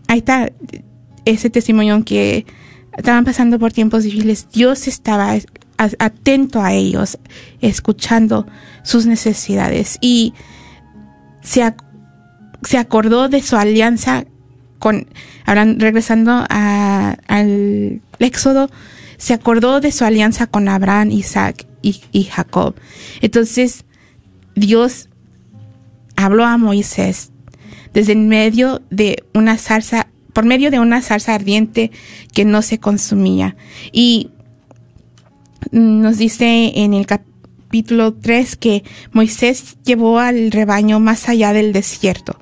ahí 0.08 0.20
está 0.20 0.52
ese 1.26 1.50
testimonio 1.50 2.04
que 2.06 2.46
estaban 2.98 3.26
pasando 3.26 3.60
por 3.60 3.74
tiempos 3.74 4.04
difíciles. 4.04 4.48
Dios 4.52 4.88
estaba 4.88 5.36
atento 6.00 6.62
a 6.62 6.74
ellos, 6.74 7.18
escuchando 7.62 8.48
sus 8.84 9.06
necesidades 9.06 9.98
y 10.02 10.34
se, 11.42 11.74
se 12.64 12.78
acordó 12.78 13.30
de 13.30 13.42
su 13.42 13.58
alianza 13.58 14.26
con, 14.80 15.08
regresando 15.46 16.46
al 16.50 18.02
Éxodo, 18.20 18.70
se 19.18 19.34
acordó 19.34 19.82
de 19.82 19.92
su 19.92 20.06
alianza 20.06 20.48
con 20.48 20.68
Abraham, 20.68 21.12
Isaac 21.12 21.66
y, 21.82 22.02
y 22.12 22.24
Jacob. 22.26 22.76
Entonces, 23.22 23.86
Dios 24.56 25.10
habló 26.16 26.46
a 26.46 26.58
Moisés 26.58 27.32
desde 27.94 28.12
en 28.12 28.28
medio 28.28 28.82
de 28.90 29.24
una 29.34 29.58
zarza, 29.58 30.08
por 30.36 30.44
medio 30.44 30.70
de 30.70 30.82
una 30.82 31.02
zarza 31.02 31.34
ardiente 31.34 31.92
que 32.34 32.44
no 32.44 32.62
se 32.62 32.78
consumía. 32.78 33.56
Y 33.94 34.32
nos 35.72 36.18
dice 36.18 36.74
en 36.76 36.94
el 36.94 37.06
capítulo 37.06 38.14
3 38.14 38.58
que 38.58 38.84
Moisés 39.14 39.78
llevó 39.86 40.20
al 40.20 40.52
rebaño 40.52 41.00
más 41.00 41.30
allá 41.30 41.54
del 41.54 41.72
desierto 41.72 42.38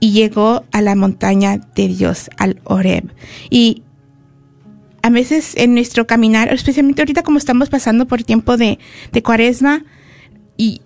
y 0.00 0.12
llegó 0.12 0.64
a 0.72 0.80
la 0.80 0.94
montaña 0.94 1.58
de 1.74 1.88
Dios, 1.88 2.30
al 2.38 2.62
Horeb. 2.64 3.12
Y 3.50 3.82
a 5.02 5.10
veces 5.10 5.52
en 5.58 5.74
nuestro 5.74 6.06
caminar, 6.06 6.50
especialmente 6.50 7.02
ahorita 7.02 7.22
como 7.22 7.36
estamos 7.36 7.68
pasando 7.68 8.06
por 8.06 8.22
tiempo 8.22 8.56
de, 8.56 8.78
de 9.12 9.22
cuaresma, 9.22 9.84
y 10.56 10.80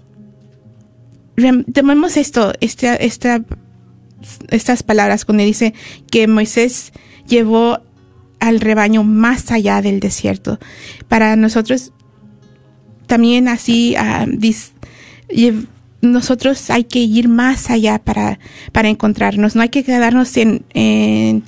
tomemos 1.73 2.17
esto, 2.17 2.55
esta, 2.61 3.41
estas 4.49 4.83
palabras 4.83 5.25
cuando 5.25 5.45
dice 5.45 5.75
que 6.11 6.27
Moisés 6.29 6.93
llevó 7.27 7.81
al 8.39 8.61
rebaño 8.61 9.05
más 9.05 9.51
allá 9.53 9.83
del 9.83 10.01
desierto. 10.01 10.59
Para 11.09 11.37
nosotros 11.37 11.93
también 13.07 13.49
así 13.49 13.95
lle- 15.29 15.67
nosotros 16.01 16.71
hay 16.71 16.85
que 16.85 17.01
ir 17.01 17.29
más 17.29 17.71
allá 17.71 17.99
para, 17.99 18.39
para 18.73 18.89
encontrarnos. 18.89 19.55
No 19.55 19.63
hay 19.63 19.69
que 19.69 19.85
quedarnos 19.85 20.37
en, 20.39 20.65
en, 20.73 21.43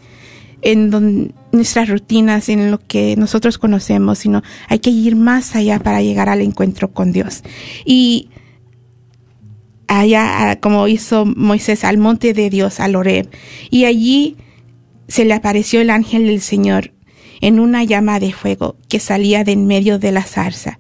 en 0.60 1.32
nuestras 1.52 1.88
rutinas, 1.88 2.48
en 2.50 2.70
lo 2.70 2.78
que 2.78 3.16
nosotros 3.16 3.56
conocemos, 3.56 4.18
sino 4.18 4.42
hay 4.68 4.80
que 4.80 4.90
ir 4.90 5.16
más 5.16 5.56
allá 5.56 5.78
para 5.78 6.02
llegar 6.02 6.28
al 6.28 6.42
encuentro 6.42 6.92
con 6.92 7.12
Dios. 7.12 7.42
Y 7.86 8.28
allá, 10.00 10.58
como 10.60 10.88
hizo 10.88 11.24
Moisés, 11.24 11.84
al 11.84 11.98
monte 11.98 12.32
de 12.32 12.50
Dios, 12.50 12.80
al 12.80 12.96
Horeb. 12.96 13.28
Y 13.70 13.84
allí 13.84 14.36
se 15.08 15.24
le 15.24 15.34
apareció 15.34 15.80
el 15.80 15.90
ángel 15.90 16.26
del 16.26 16.40
Señor 16.40 16.92
en 17.40 17.60
una 17.60 17.84
llama 17.84 18.20
de 18.20 18.32
fuego 18.32 18.76
que 18.88 19.00
salía 19.00 19.44
de 19.44 19.52
en 19.52 19.66
medio 19.66 19.98
de 19.98 20.12
la 20.12 20.22
zarza. 20.22 20.78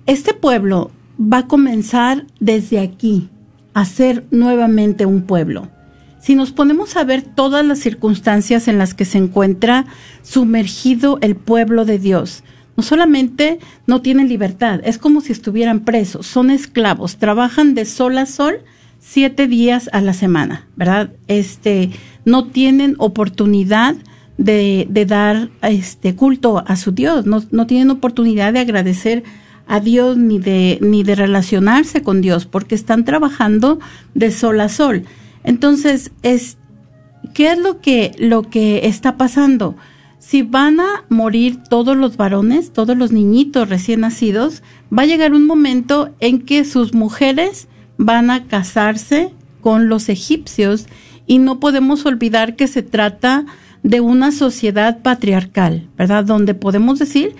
este 0.06 0.34
pueblo 0.34 0.90
va 1.20 1.38
a 1.38 1.46
comenzar 1.46 2.26
desde 2.38 2.78
aquí 2.78 3.30
a 3.72 3.84
ser 3.84 4.24
nuevamente 4.30 5.06
un 5.06 5.22
pueblo. 5.22 5.68
Si 6.20 6.34
nos 6.34 6.52
ponemos 6.52 6.96
a 6.96 7.04
ver 7.04 7.22
todas 7.22 7.64
las 7.64 7.78
circunstancias 7.78 8.68
en 8.68 8.78
las 8.78 8.94
que 8.94 9.04
se 9.04 9.18
encuentra 9.18 9.86
sumergido 10.22 11.18
el 11.20 11.36
pueblo 11.36 11.84
de 11.84 11.98
Dios, 11.98 12.42
no 12.76 12.82
solamente 12.82 13.58
no 13.86 14.02
tienen 14.02 14.28
libertad, 14.28 14.80
es 14.84 14.98
como 14.98 15.20
si 15.20 15.32
estuvieran 15.32 15.80
presos, 15.80 16.26
son 16.26 16.50
esclavos, 16.50 17.16
trabajan 17.16 17.74
de 17.74 17.84
sol 17.84 18.18
a 18.18 18.26
sol 18.26 18.60
siete 19.00 19.46
días 19.46 19.88
a 19.92 20.00
la 20.00 20.12
semana, 20.12 20.66
¿verdad? 20.76 21.10
Este, 21.28 21.90
no 22.24 22.46
tienen 22.46 22.94
oportunidad 22.98 23.96
de, 24.36 24.86
dar 25.08 25.50
este 25.62 26.14
culto 26.14 26.62
a 26.66 26.76
su 26.76 26.92
Dios, 26.92 27.26
no, 27.26 27.42
no 27.50 27.66
tienen 27.66 27.90
oportunidad 27.90 28.52
de 28.52 28.60
agradecer 28.60 29.24
a 29.66 29.80
Dios 29.80 30.16
ni 30.16 30.38
de, 30.38 30.78
ni 30.80 31.02
de 31.02 31.14
relacionarse 31.14 32.02
con 32.02 32.20
Dios, 32.20 32.46
porque 32.46 32.74
están 32.74 33.04
trabajando 33.04 33.80
de 34.14 34.30
sol 34.30 34.60
a 34.60 34.68
sol. 34.68 35.04
Entonces, 35.48 36.12
es, 36.22 36.58
¿qué 37.32 37.52
es 37.52 37.58
lo 37.58 37.80
que, 37.80 38.14
lo 38.18 38.42
que 38.42 38.86
está 38.86 39.16
pasando? 39.16 39.76
Si 40.18 40.42
van 40.42 40.78
a 40.78 41.06
morir 41.08 41.62
todos 41.70 41.96
los 41.96 42.18
varones, 42.18 42.70
todos 42.74 42.98
los 42.98 43.12
niñitos 43.12 43.70
recién 43.70 44.00
nacidos, 44.00 44.62
va 44.96 45.04
a 45.04 45.06
llegar 45.06 45.32
un 45.32 45.46
momento 45.46 46.10
en 46.20 46.42
que 46.42 46.66
sus 46.66 46.92
mujeres 46.92 47.66
van 47.96 48.30
a 48.30 48.44
casarse 48.44 49.32
con 49.62 49.88
los 49.88 50.10
egipcios 50.10 50.84
y 51.26 51.38
no 51.38 51.60
podemos 51.60 52.04
olvidar 52.04 52.54
que 52.54 52.66
se 52.68 52.82
trata 52.82 53.46
de 53.82 54.00
una 54.02 54.32
sociedad 54.32 55.00
patriarcal, 55.00 55.88
¿verdad? 55.96 56.26
Donde 56.26 56.52
podemos 56.52 56.98
decir 56.98 57.34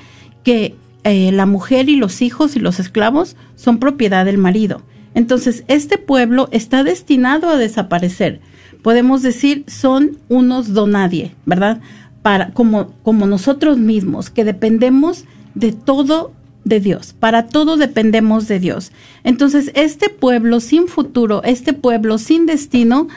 que 0.45 0.77
eh, 1.05 1.31
la 1.31 1.45
mujer 1.45 1.91
y 1.91 1.97
los 1.97 2.23
hijos 2.23 2.57
y 2.57 2.61
los 2.61 2.81
esclavos 2.81 3.37
son 3.55 3.79
propiedad 3.79 4.25
del 4.25 4.39
marido. 4.39 4.81
Entonces, 5.15 5.65
este 5.69 5.99
pueblo 5.99 6.49
está 6.53 6.85
destinado 6.85 7.49
a 7.49 7.57
desaparecer. 7.57 8.41
Podemos 8.83 9.23
decir, 9.23 9.65
son 9.67 10.19
unos 10.29 10.73
donadie, 10.73 11.35
¿verdad? 11.47 11.81
Para, 12.23 12.51
como, 12.53 12.93
como 13.03 13.27
nosotros 13.27 13.79
mismos, 13.79 14.31
que 14.31 14.45
dependemos 14.45 15.25
de 15.55 15.73
todo 15.73 16.33
de 16.65 16.81
Dios. 16.81 17.15
Para 17.19 17.47
todo 17.47 17.77
dependemos 17.77 18.47
de 18.47 18.61
Dios. 18.61 18.93
Entonces, 19.25 19.73
este 19.75 20.09
pueblo 20.09 20.61
sin 20.61 20.87
futuro, 20.87 21.43
este 21.43 21.73
pueblo 21.73 22.19
sin 22.19 22.47
destino, 22.47 23.09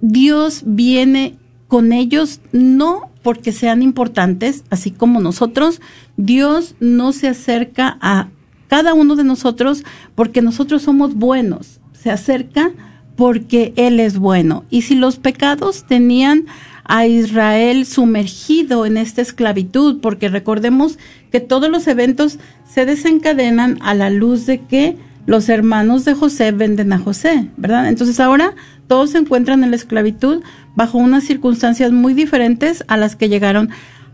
Dios 0.00 0.62
viene 0.64 1.36
con 1.68 1.92
ellos 1.92 2.40
no 2.52 3.10
porque 3.22 3.52
sean 3.52 3.82
importantes, 3.82 4.64
así 4.70 4.90
como 4.90 5.20
nosotros, 5.20 5.80
Dios 6.16 6.74
no 6.80 7.12
se 7.12 7.28
acerca 7.28 7.98
a 8.00 8.28
cada 8.68 8.94
uno 8.94 9.16
de 9.16 9.24
nosotros 9.24 9.84
porque 10.14 10.42
nosotros 10.42 10.82
somos 10.82 11.14
buenos, 11.14 11.80
se 11.92 12.10
acerca 12.10 12.70
porque 13.16 13.72
Él 13.76 13.98
es 13.98 14.18
bueno. 14.18 14.64
Y 14.70 14.82
si 14.82 14.94
los 14.94 15.16
pecados 15.16 15.84
tenían 15.88 16.46
a 16.84 17.06
Israel 17.06 17.84
sumergido 17.84 18.86
en 18.86 18.96
esta 18.96 19.20
esclavitud, 19.20 20.00
porque 20.00 20.28
recordemos 20.28 20.98
que 21.30 21.40
todos 21.40 21.68
los 21.68 21.86
eventos 21.86 22.38
se 22.66 22.86
desencadenan 22.86 23.78
a 23.82 23.94
la 23.94 24.08
luz 24.10 24.46
de 24.46 24.60
que 24.60 24.96
los 25.26 25.50
hermanos 25.50 26.06
de 26.06 26.14
José 26.14 26.52
venden 26.52 26.92
a 26.92 26.98
José, 26.98 27.48
¿verdad? 27.58 27.88
Entonces 27.88 28.18
ahora 28.20 28.54
todos 28.86 29.10
se 29.10 29.18
encuentran 29.18 29.62
en 29.62 29.70
la 29.70 29.76
esclavitud 29.76 30.42
bajo 30.74 30.96
unas 30.96 31.24
circunstancias 31.24 31.92
muy 31.92 32.14
diferentes 32.14 32.82
a 32.88 32.96
las 32.96 33.16
que 33.16 33.28
llegaron 33.28 33.68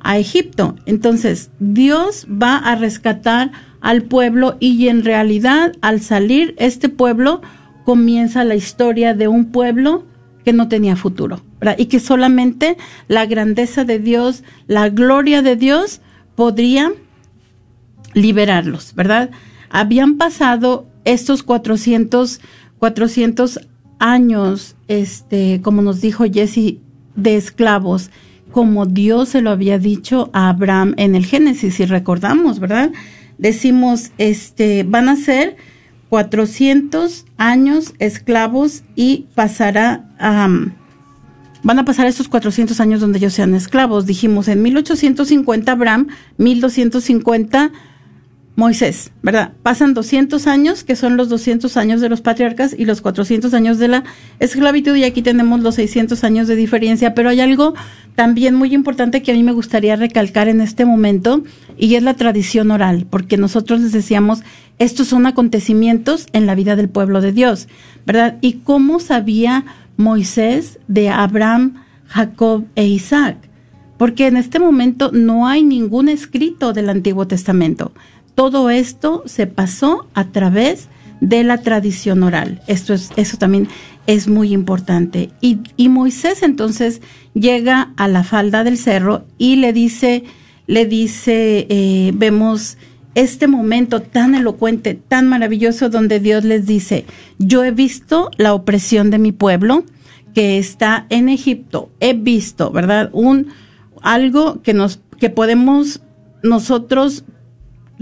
a 0.05 0.19
Egipto. 0.19 0.77
Entonces 0.87 1.51
Dios 1.59 2.27
va 2.31 2.57
a 2.59 2.77
rescatar 2.77 3.51
al 3.81 4.03
pueblo 4.03 4.57
y 4.61 4.89
en 4.89 5.05
realidad 5.05 5.73
al 5.81 6.01
salir 6.01 6.55
este 6.59 6.89
pueblo 6.89 7.43
comienza 7.85 8.45
la 8.45 8.55
historia 8.55 9.15
de 9.15 9.29
un 9.29 9.47
pueblo 9.51 10.05
que 10.45 10.53
no 10.53 10.69
tenía 10.69 10.95
futuro, 10.95 11.43
¿verdad? 11.59 11.77
Y 11.79 11.87
que 11.87 12.01
solamente 12.01 12.77
la 13.09 13.27
grandeza 13.27 13.85
de 13.85 13.99
Dios, 13.99 14.45
la 14.67 14.91
gloria 14.91 15.43
de 15.43 15.57
Dios 15.57 16.01
podría 16.35 16.93
liberarlos, 18.13 18.95
¿verdad? 18.95 19.31
Habían 19.71 20.17
pasado 20.17 20.87
estos 21.05 21.43
400, 21.43 22.41
400 22.79 23.61
años, 23.99 24.77
este, 24.89 25.61
como 25.63 25.83
nos 25.83 26.01
dijo 26.01 26.25
Jesse, 26.25 26.77
de 27.17 27.37
esclavos, 27.37 28.11
como 28.55 28.87
Dios 28.87 29.31
se 29.31 29.43
lo 29.43 29.51
había 29.51 29.81
dicho 29.81 30.31
a 30.33 30.49
Abraham 30.49 30.95
en 30.97 31.17
el 31.17 31.27
Génesis, 31.27 31.75
si 31.75 31.87
recordamos, 31.87 32.61
¿verdad? 32.61 32.93
Decimos, 33.37 34.13
este, 34.17 34.85
van 34.85 35.09
a 35.09 35.17
ser 35.17 35.57
400 36.09 37.25
años 37.37 37.95
esclavos 37.99 38.85
y 38.95 39.27
pasará 39.35 40.09
a... 40.21 40.49
van 41.65 41.79
a 41.81 41.85
pasar 41.85 42.07
estos 42.07 42.29
400 42.29 42.79
años 42.79 43.01
donde 43.01 43.19
ellos 43.19 43.33
sean 43.33 43.57
esclavos. 43.57 44.07
Dijimos 44.07 44.47
en 44.47 44.63
1850 44.63 45.73
Abraham, 45.73 46.07
1250 46.39 47.73
Moisés, 48.57 49.11
¿verdad? 49.21 49.53
Pasan 49.65 49.95
200 49.95 50.47
años, 50.47 50.85
que 50.85 50.95
son 50.95 51.17
los 51.17 51.29
200 51.29 51.77
años 51.77 52.01
de 52.01 52.09
los 52.09 52.21
patriarcas 52.21 52.75
y 52.79 52.85
los 52.85 53.01
400 53.01 53.53
años 53.53 53.79
de 53.79 53.89
la 53.89 54.05
esclavitud, 54.39 54.95
y 54.95 55.03
aquí 55.03 55.23
tenemos 55.23 55.61
los 55.61 55.75
600 55.75 56.23
años 56.23 56.47
de 56.47 56.55
diferencia, 56.55 57.15
pero 57.15 57.31
hay 57.31 57.41
algo 57.41 57.75
también 58.15 58.55
muy 58.55 58.73
importante 58.73 59.23
que 59.23 59.33
a 59.33 59.35
mí 59.35 59.43
me 59.43 59.51
gustaría 59.51 59.97
recalcar 59.97 60.47
en 60.47 60.61
este 60.61 60.85
momento, 60.85 61.43
y 61.77 61.97
es 61.97 62.05
la 62.05 62.15
tradición 62.15 62.71
oral, 62.71 63.07
porque 63.11 63.37
nosotros 63.37 63.81
les 63.81 63.91
decíamos, 63.91 64.45
estos 64.79 65.09
son 65.09 65.27
acontecimientos 65.27 66.29
en 66.33 66.47
la 66.47 66.55
vida 66.55 66.77
del 66.77 66.89
pueblo 66.89 67.21
de 67.21 67.33
Dios, 67.33 67.67
¿verdad? 68.07 68.39
¿Y 68.41 68.55
cómo 68.65 69.01
sabía 69.01 69.65
Moisés 69.97 70.79
de 70.87 71.09
Abraham, 71.09 71.83
Jacob 72.07 72.67
e 72.77 72.87
Isaac? 72.87 73.37
Porque 73.97 74.27
en 74.27 74.37
este 74.37 74.59
momento 74.59 75.11
no 75.13 75.47
hay 75.47 75.63
ningún 75.63 76.09
escrito 76.09 76.73
del 76.73 76.91
Antiguo 76.91 77.27
Testamento 77.29 77.93
todo 78.35 78.71
esto 78.71 79.23
se 79.27 79.47
pasó 79.47 80.07
a 80.15 80.25
través 80.29 80.89
de 81.21 81.45
la 81.45 81.59
tradición 81.59 82.23
oral. 82.23 82.61
Esto 82.67 82.95
es, 82.95 83.11
eso 83.17 83.39
también 83.39 83.69
es 84.07 84.29
muy 84.29 84.53
importante. 84.53 85.31
Y, 85.41 85.89
Moisés 85.89 86.43
entonces 86.43 87.01
llega 87.35 87.93
a 87.97 88.09
la 88.09 88.25
falda 88.25 88.65
del 88.65 88.77
cerro 88.77 89.25
y 89.39 89.57
le 89.57 89.73
dice, 89.73 90.25
le 90.67 90.87
dice, 90.87 91.67
eh, 91.71 92.13
vemos 92.15 92.77
este 93.15 93.47
momento 93.47 94.03
tan 94.03 94.35
elocuente, 94.35 94.95
tan 94.95 95.29
maravilloso, 95.29 95.89
donde 95.89 96.21
Dios 96.21 96.45
les 96.45 96.67
dice, 96.67 97.07
yo 97.39 97.65
he 97.65 97.71
visto 97.71 98.31
la 98.37 98.55
opresión 98.55 99.11
de 99.11 99.19
mi 99.19 99.33
pueblo 99.33 99.85
que 100.35 100.59
está 100.59 101.07
en 101.11 101.29
Egipto. 101.29 101.91
He 102.01 102.13
visto, 102.13 102.71
¿verdad? 102.71 103.09
Un 103.13 103.49
algo 104.03 104.61
que 104.63 104.75
nos 104.75 105.01
que 105.19 105.31
podemos 105.31 106.03
nosotros 106.43 107.25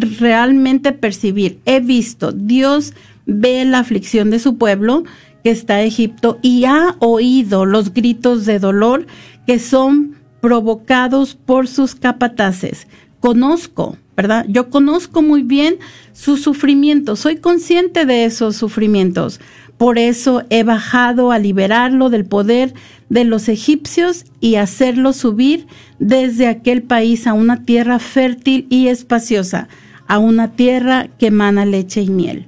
realmente 0.03 0.93
percibir. 0.93 1.61
He 1.65 1.81
visto, 1.81 2.33
Dios 2.33 2.95
ve 3.27 3.65
la 3.65 3.79
aflicción 3.79 4.31
de 4.31 4.39
su 4.39 4.59
pueblo 4.59 5.05
que 5.43 5.51
está 5.51 5.83
Egipto 5.83 6.39
y 6.43 6.65
ha 6.65 6.97
oído 6.99 7.65
los 7.65 7.93
gritos 7.93 8.47
de 8.47 8.59
dolor 8.59 9.07
que 9.47 9.59
son 9.59 10.17
provocados 10.41 11.35
por 11.35 11.69
sus 11.69 11.95
capataces. 11.95 12.87
Conozco, 13.21 13.97
¿verdad? 14.17 14.45
Yo 14.49 14.71
conozco 14.71 15.23
muy 15.23 15.43
bien 15.43 15.77
su 16.13 16.37
sufrimiento, 16.37 17.17
soy 17.17 17.37
consciente 17.37 18.07
de 18.07 18.25
esos 18.25 18.57
sufrimientos. 18.57 19.41
Por 19.79 19.99
eso 19.99 20.43
he 20.51 20.63
bajado 20.63 21.33
a 21.33 21.39
liberarlo 21.39 22.11
del 22.11 22.25
poder 22.25 22.75
de 23.09 23.25
los 23.25 23.49
egipcios 23.49 24.25
y 24.41 24.57
hacerlo 24.57 25.13
subir 25.13 25.67
desde 25.99 26.47
aquel 26.47 26.83
país 26.83 27.27
a 27.27 27.33
una 27.33 27.65
tierra 27.65 27.99
fértil 27.99 28.67
y 28.71 28.89
espaciosa, 28.89 29.69
a 30.13 30.19
una 30.19 30.53
tierra 30.53 31.09
que 31.19 31.29
emana 31.29 31.65
leche 31.65 32.03
y 32.03 32.11
miel. 32.11 32.47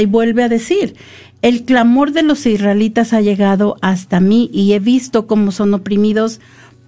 Y 0.00 0.06
vuelve 0.06 0.44
a 0.44 0.48
decir, 0.48 0.94
el 1.42 1.64
clamor 1.64 2.12
de 2.12 2.22
los 2.22 2.46
israelitas 2.46 3.12
ha 3.12 3.20
llegado 3.20 3.74
hasta 3.82 4.20
mí 4.20 4.48
y 4.52 4.74
he 4.74 4.78
visto 4.78 5.26
cómo 5.26 5.50
son 5.50 5.74
oprimidos 5.74 6.40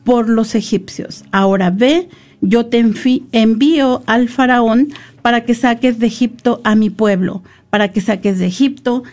por 0.04 0.28
los 0.28 0.54
egipcios. 0.54 1.24
Ahora 1.32 1.70
ve, 1.70 2.08
yo 2.40 2.66
te 2.66 2.78
envío 3.32 4.04
al 4.06 4.28
faraón 4.28 4.92
para 5.22 5.44
que 5.44 5.56
saques 5.56 5.98
de 5.98 6.06
Egipto 6.06 6.60
a 6.62 6.76
mi 6.76 6.88
pueblo, 6.88 7.42
para 7.68 7.88
que 7.88 8.00
saques 8.00 8.38
de 8.38 8.46
Egipto 8.46 9.02
a 9.02 9.08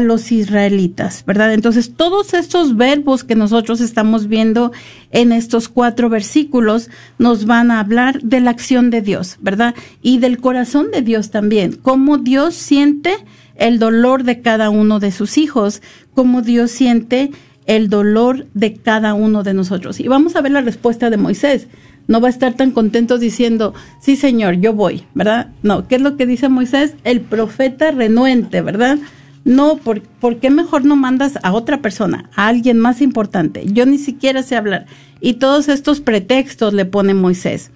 los 0.00 0.32
israelitas, 0.32 1.24
¿verdad? 1.26 1.52
Entonces, 1.52 1.92
todos 1.94 2.32
estos 2.32 2.74
verbos 2.74 3.22
que 3.22 3.34
nosotros 3.34 3.82
estamos 3.82 4.28
viendo 4.28 4.72
en 5.10 5.30
estos 5.30 5.68
cuatro 5.68 6.08
versículos 6.08 6.88
nos 7.18 7.44
van 7.44 7.70
a 7.70 7.80
hablar 7.80 8.22
de 8.22 8.40
la 8.40 8.50
acción 8.50 8.88
de 8.88 9.02
Dios, 9.02 9.36
¿verdad? 9.42 9.74
Y 10.00 10.20
del 10.20 10.38
corazón 10.38 10.90
de 10.90 11.02
Dios 11.02 11.30
también, 11.30 11.78
cómo 11.82 12.16
Dios 12.16 12.54
siente 12.54 13.14
el 13.56 13.78
dolor 13.78 14.24
de 14.24 14.40
cada 14.40 14.70
uno 14.70 15.00
de 15.00 15.12
sus 15.12 15.36
hijos, 15.36 15.82
cómo 16.14 16.40
Dios 16.40 16.70
siente 16.70 17.30
el 17.66 17.90
dolor 17.90 18.46
de 18.54 18.76
cada 18.76 19.12
uno 19.12 19.42
de 19.42 19.52
nosotros. 19.52 20.00
Y 20.00 20.08
vamos 20.08 20.34
a 20.34 20.40
ver 20.40 20.52
la 20.52 20.62
respuesta 20.62 21.10
de 21.10 21.18
Moisés. 21.18 21.66
No 22.06 22.22
va 22.22 22.28
a 22.28 22.30
estar 22.30 22.54
tan 22.54 22.70
contento 22.70 23.18
diciendo, 23.18 23.74
sí, 24.00 24.16
Señor, 24.16 24.54
yo 24.54 24.72
voy, 24.72 25.04
¿verdad? 25.14 25.48
No, 25.62 25.88
¿qué 25.88 25.96
es 25.96 26.00
lo 26.00 26.16
que 26.16 26.26
dice 26.26 26.48
Moisés? 26.48 26.94
El 27.04 27.20
profeta 27.20 27.90
renuente, 27.90 28.62
¿verdad? 28.62 28.98
No, 29.44 29.76
¿por, 29.76 30.00
qué 30.40 30.48
mejor 30.48 30.84
no 30.84 30.96
mandas 30.96 31.38
a 31.42 31.52
otra 31.52 31.82
persona, 31.82 32.30
a 32.34 32.48
alguien 32.48 32.78
más 32.78 33.02
importante? 33.02 33.64
Yo 33.66 33.84
ni 33.84 33.98
siquiera 33.98 34.42
sé 34.42 34.56
hablar. 34.56 34.86
Y 35.20 35.34
todos 35.34 35.68
estos 35.68 36.00
pretextos 36.00 36.72
le 36.72 36.86
pone 36.86 37.12
Moisés. 37.12 37.70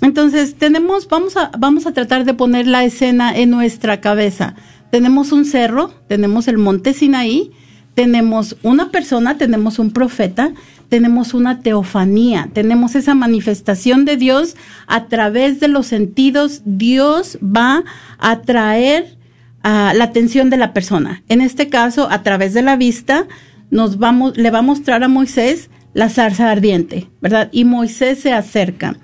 Entonces, 0.00 0.54
tenemos, 0.54 1.08
vamos 1.08 1.36
a, 1.36 1.50
vamos 1.58 1.86
a 1.86 1.92
tratar 1.92 2.24
de 2.24 2.34
poner 2.34 2.66
la 2.66 2.84
escena 2.84 3.36
en 3.36 3.50
nuestra 3.50 4.00
cabeza. 4.00 4.54
Tenemos 4.90 5.32
un 5.32 5.44
cerro, 5.44 5.92
tenemos 6.08 6.48
el 6.48 6.58
monte 6.58 6.94
Sinaí, 6.94 7.52
tenemos 7.94 8.56
una 8.62 8.90
persona, 8.90 9.36
tenemos 9.36 9.78
un 9.78 9.90
profeta, 9.90 10.52
tenemos 10.88 11.34
una 11.34 11.60
teofanía, 11.60 12.48
tenemos 12.52 12.94
esa 12.94 13.14
manifestación 13.14 14.06
de 14.06 14.16
Dios 14.16 14.56
a 14.86 15.06
través 15.06 15.60
de 15.60 15.68
los 15.68 15.86
sentidos. 15.86 16.62
Dios 16.64 17.38
va 17.42 17.84
a 18.18 18.40
traer 18.40 19.16
la 19.62 20.04
atención 20.04 20.50
de 20.50 20.56
la 20.56 20.72
persona. 20.72 21.22
En 21.28 21.40
este 21.40 21.68
caso, 21.68 22.08
a 22.10 22.22
través 22.22 22.54
de 22.54 22.62
la 22.62 22.76
vista, 22.76 23.26
nos 23.70 23.98
vamos, 23.98 24.36
le 24.36 24.50
va 24.50 24.58
a 24.58 24.62
mostrar 24.62 25.02
a 25.02 25.08
Moisés 25.08 25.70
la 25.94 26.08
zarza 26.08 26.50
ardiente, 26.50 27.10
¿verdad? 27.20 27.48
Y 27.52 27.64
Moisés 27.64 28.20
se 28.20 28.32
acerca. 28.32 28.96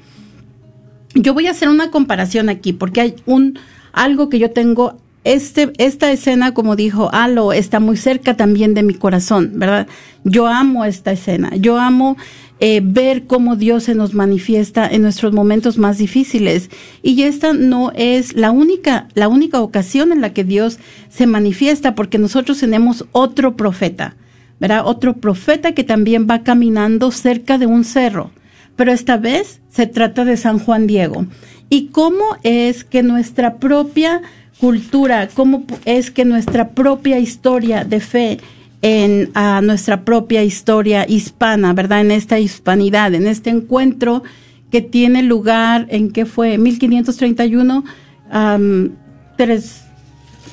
Yo 1.14 1.34
voy 1.34 1.46
a 1.46 1.52
hacer 1.52 1.68
una 1.68 1.90
comparación 1.90 2.48
aquí 2.48 2.72
porque 2.72 3.00
hay 3.00 3.14
un 3.26 3.58
algo 3.92 4.28
que 4.28 4.38
yo 4.38 4.50
tengo 4.50 4.96
este, 5.24 5.72
esta 5.78 6.10
escena, 6.10 6.54
como 6.54 6.76
dijo 6.76 7.10
Alo, 7.12 7.52
está 7.52 7.80
muy 7.80 7.96
cerca 7.96 8.36
también 8.36 8.74
de 8.74 8.82
mi 8.82 8.94
corazón, 8.94 9.52
¿verdad? 9.54 9.86
Yo 10.24 10.46
amo 10.46 10.84
esta 10.84 11.12
escena, 11.12 11.54
yo 11.56 11.78
amo 11.78 12.16
eh, 12.60 12.80
ver 12.82 13.24
cómo 13.26 13.54
Dios 13.54 13.84
se 13.84 13.94
nos 13.94 14.14
manifiesta 14.14 14.88
en 14.88 15.02
nuestros 15.02 15.32
momentos 15.32 15.78
más 15.78 15.98
difíciles. 15.98 16.70
Y 17.02 17.22
esta 17.22 17.52
no 17.52 17.92
es 17.94 18.34
la 18.34 18.50
única, 18.50 19.08
la 19.14 19.28
única 19.28 19.60
ocasión 19.60 20.10
en 20.10 20.20
la 20.20 20.32
que 20.32 20.44
Dios 20.44 20.78
se 21.08 21.26
manifiesta, 21.26 21.94
porque 21.94 22.18
nosotros 22.18 22.58
tenemos 22.58 23.06
otro 23.12 23.56
profeta, 23.56 24.16
¿verdad? 24.58 24.82
Otro 24.86 25.14
profeta 25.14 25.72
que 25.72 25.84
también 25.84 26.26
va 26.28 26.42
caminando 26.42 27.12
cerca 27.12 27.58
de 27.58 27.66
un 27.66 27.84
cerro. 27.84 28.32
Pero 28.74 28.92
esta 28.92 29.16
vez 29.16 29.60
se 29.70 29.86
trata 29.86 30.24
de 30.24 30.36
San 30.36 30.58
Juan 30.58 30.86
Diego. 30.86 31.26
Y 31.70 31.88
cómo 31.88 32.24
es 32.42 32.84
que 32.84 33.02
nuestra 33.02 33.56
propia 33.58 34.22
cultura, 34.58 35.28
cómo 35.28 35.64
es 35.84 36.10
que 36.10 36.24
nuestra 36.24 36.70
propia 36.70 37.18
historia 37.18 37.84
de 37.84 38.00
fe 38.00 38.38
en 38.82 39.30
a 39.34 39.60
nuestra 39.60 40.04
propia 40.04 40.44
historia 40.44 41.06
hispana, 41.08 41.72
¿verdad? 41.72 42.00
En 42.00 42.10
esta 42.10 42.38
hispanidad, 42.38 43.14
en 43.14 43.26
este 43.26 43.50
encuentro 43.50 44.22
que 44.70 44.82
tiene 44.82 45.22
lugar 45.22 45.86
en 45.90 46.10
qué 46.10 46.26
fue 46.26 46.58
1531, 46.58 47.84
um, 48.32 48.90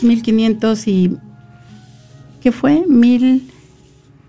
1500 0.02 0.88
y 0.88 1.18
¿qué 2.42 2.52
fue? 2.52 2.84
Mil 2.88 3.44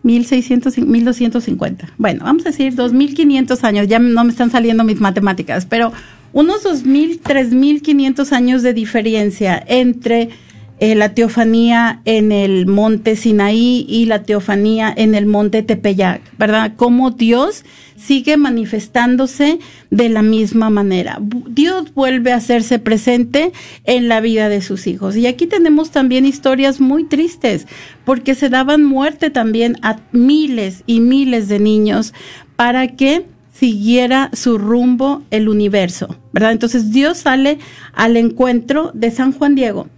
1600, 0.07 0.79
1250. 0.79 1.89
Bueno, 1.99 2.25
vamos 2.25 2.47
a 2.47 2.51
decir 2.51 2.75
2500 2.77 3.65
años, 3.65 3.89
ya 3.89 3.99
no 3.99 4.25
me 4.25 4.31
están 4.31 4.51
saliendo 4.51 4.85
mis 4.85 5.01
matemáticas, 5.01 5.67
pero 5.67 5.93
unos 6.33 6.63
2000, 6.63 7.19
3500 7.21 8.33
años 8.33 8.63
de 8.63 8.73
diferencia 8.73 9.63
entre 9.67 10.31
eh, 10.79 10.95
la 10.95 11.15
teofanía 11.15 12.03
en 12.05 12.33
el 12.33 12.67
monte 12.67 13.17
Sinaí 13.17 13.87
y 13.89 14.05
la 14.05 14.25
teofanía 14.25 14.93
en 14.95 15.15
el 15.15 15.25
monte 15.25 15.63
Tepeyac, 15.63 16.21
¿verdad? 16.39 16.73
Cómo 16.77 17.13
Dios 17.13 17.65
sigue 17.97 18.37
manifestándose 18.37 19.59
de 19.91 20.09
la 20.11 20.21
misma 20.21 20.69
manera. 20.69 21.19
Dios 21.49 21.95
vuelve 21.95 22.33
a 22.33 22.37
hacerse 22.37 22.79
presente 22.79 23.53
en 23.85 24.09
la 24.09 24.21
vida 24.21 24.51
de 24.51 24.61
sus 24.61 24.87
hijos. 24.87 25.17
Y 25.17 25.27
aquí 25.27 25.47
tenemos 25.47 25.91
también 25.93 26.27
historias 26.27 26.79
muy 26.79 27.05
tristes, 27.05 27.67
porque 28.05 28.35
se 28.35 28.51
daban 28.51 28.85
muerte 28.85 29.31
también 29.31 29.79
a 29.81 30.01
miles 30.13 30.83
y 30.87 31.01
miles 31.01 31.49
de 31.49 31.59
niños 31.59 32.13
para 32.57 32.89
que 32.89 33.25
siguiera 33.51 34.31
su 34.35 34.59
rumbo 34.59 35.23
el 35.31 35.49
universo, 35.49 36.19
¿verdad? 36.33 36.53
Entonces 36.53 36.91
Dios 36.93 37.17
sale 37.17 37.59
al 37.95 38.19
encuentro 38.19 38.91
de 38.93 39.11
San 39.11 39.33
Juan 39.33 39.55
Diego 39.55 39.89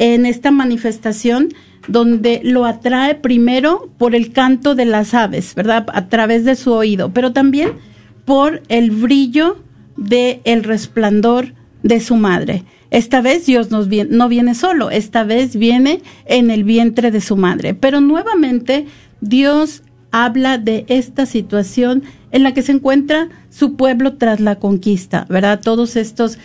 en 0.00 0.24
esta 0.24 0.50
manifestación 0.50 1.50
donde 1.86 2.40
lo 2.42 2.64
atrae 2.64 3.14
primero 3.14 3.90
por 3.98 4.14
el 4.14 4.32
canto 4.32 4.74
de 4.74 4.86
las 4.86 5.12
aves, 5.12 5.54
¿verdad? 5.54 5.86
A 5.92 6.08
través 6.08 6.44
de 6.44 6.56
su 6.56 6.72
oído, 6.72 7.12
pero 7.12 7.32
también 7.32 7.72
por 8.24 8.62
el 8.68 8.90
brillo 8.90 9.62
del 9.96 10.40
el 10.44 10.64
resplandor 10.64 11.52
de 11.82 12.00
su 12.00 12.16
madre. 12.16 12.64
Esta 12.90 13.20
vez 13.20 13.44
Dios 13.44 13.68
no 13.70 14.28
viene 14.28 14.54
solo, 14.54 14.90
esta 14.90 15.22
vez 15.22 15.54
viene 15.54 16.00
en 16.24 16.50
el 16.50 16.64
vientre 16.64 17.10
de 17.10 17.20
su 17.20 17.36
madre. 17.36 17.74
Pero 17.74 18.00
nuevamente 18.00 18.86
Dios 19.20 19.82
habla 20.12 20.56
de 20.58 20.86
esta 20.88 21.26
situación 21.26 22.02
en 22.32 22.42
la 22.42 22.54
que 22.54 22.62
se 22.62 22.72
encuentra 22.72 23.28
su 23.50 23.76
pueblo 23.76 24.14
tras 24.14 24.40
la 24.40 24.56
conquista, 24.56 25.26
¿verdad? 25.28 25.60
Todos 25.62 25.96
estos 25.96 26.38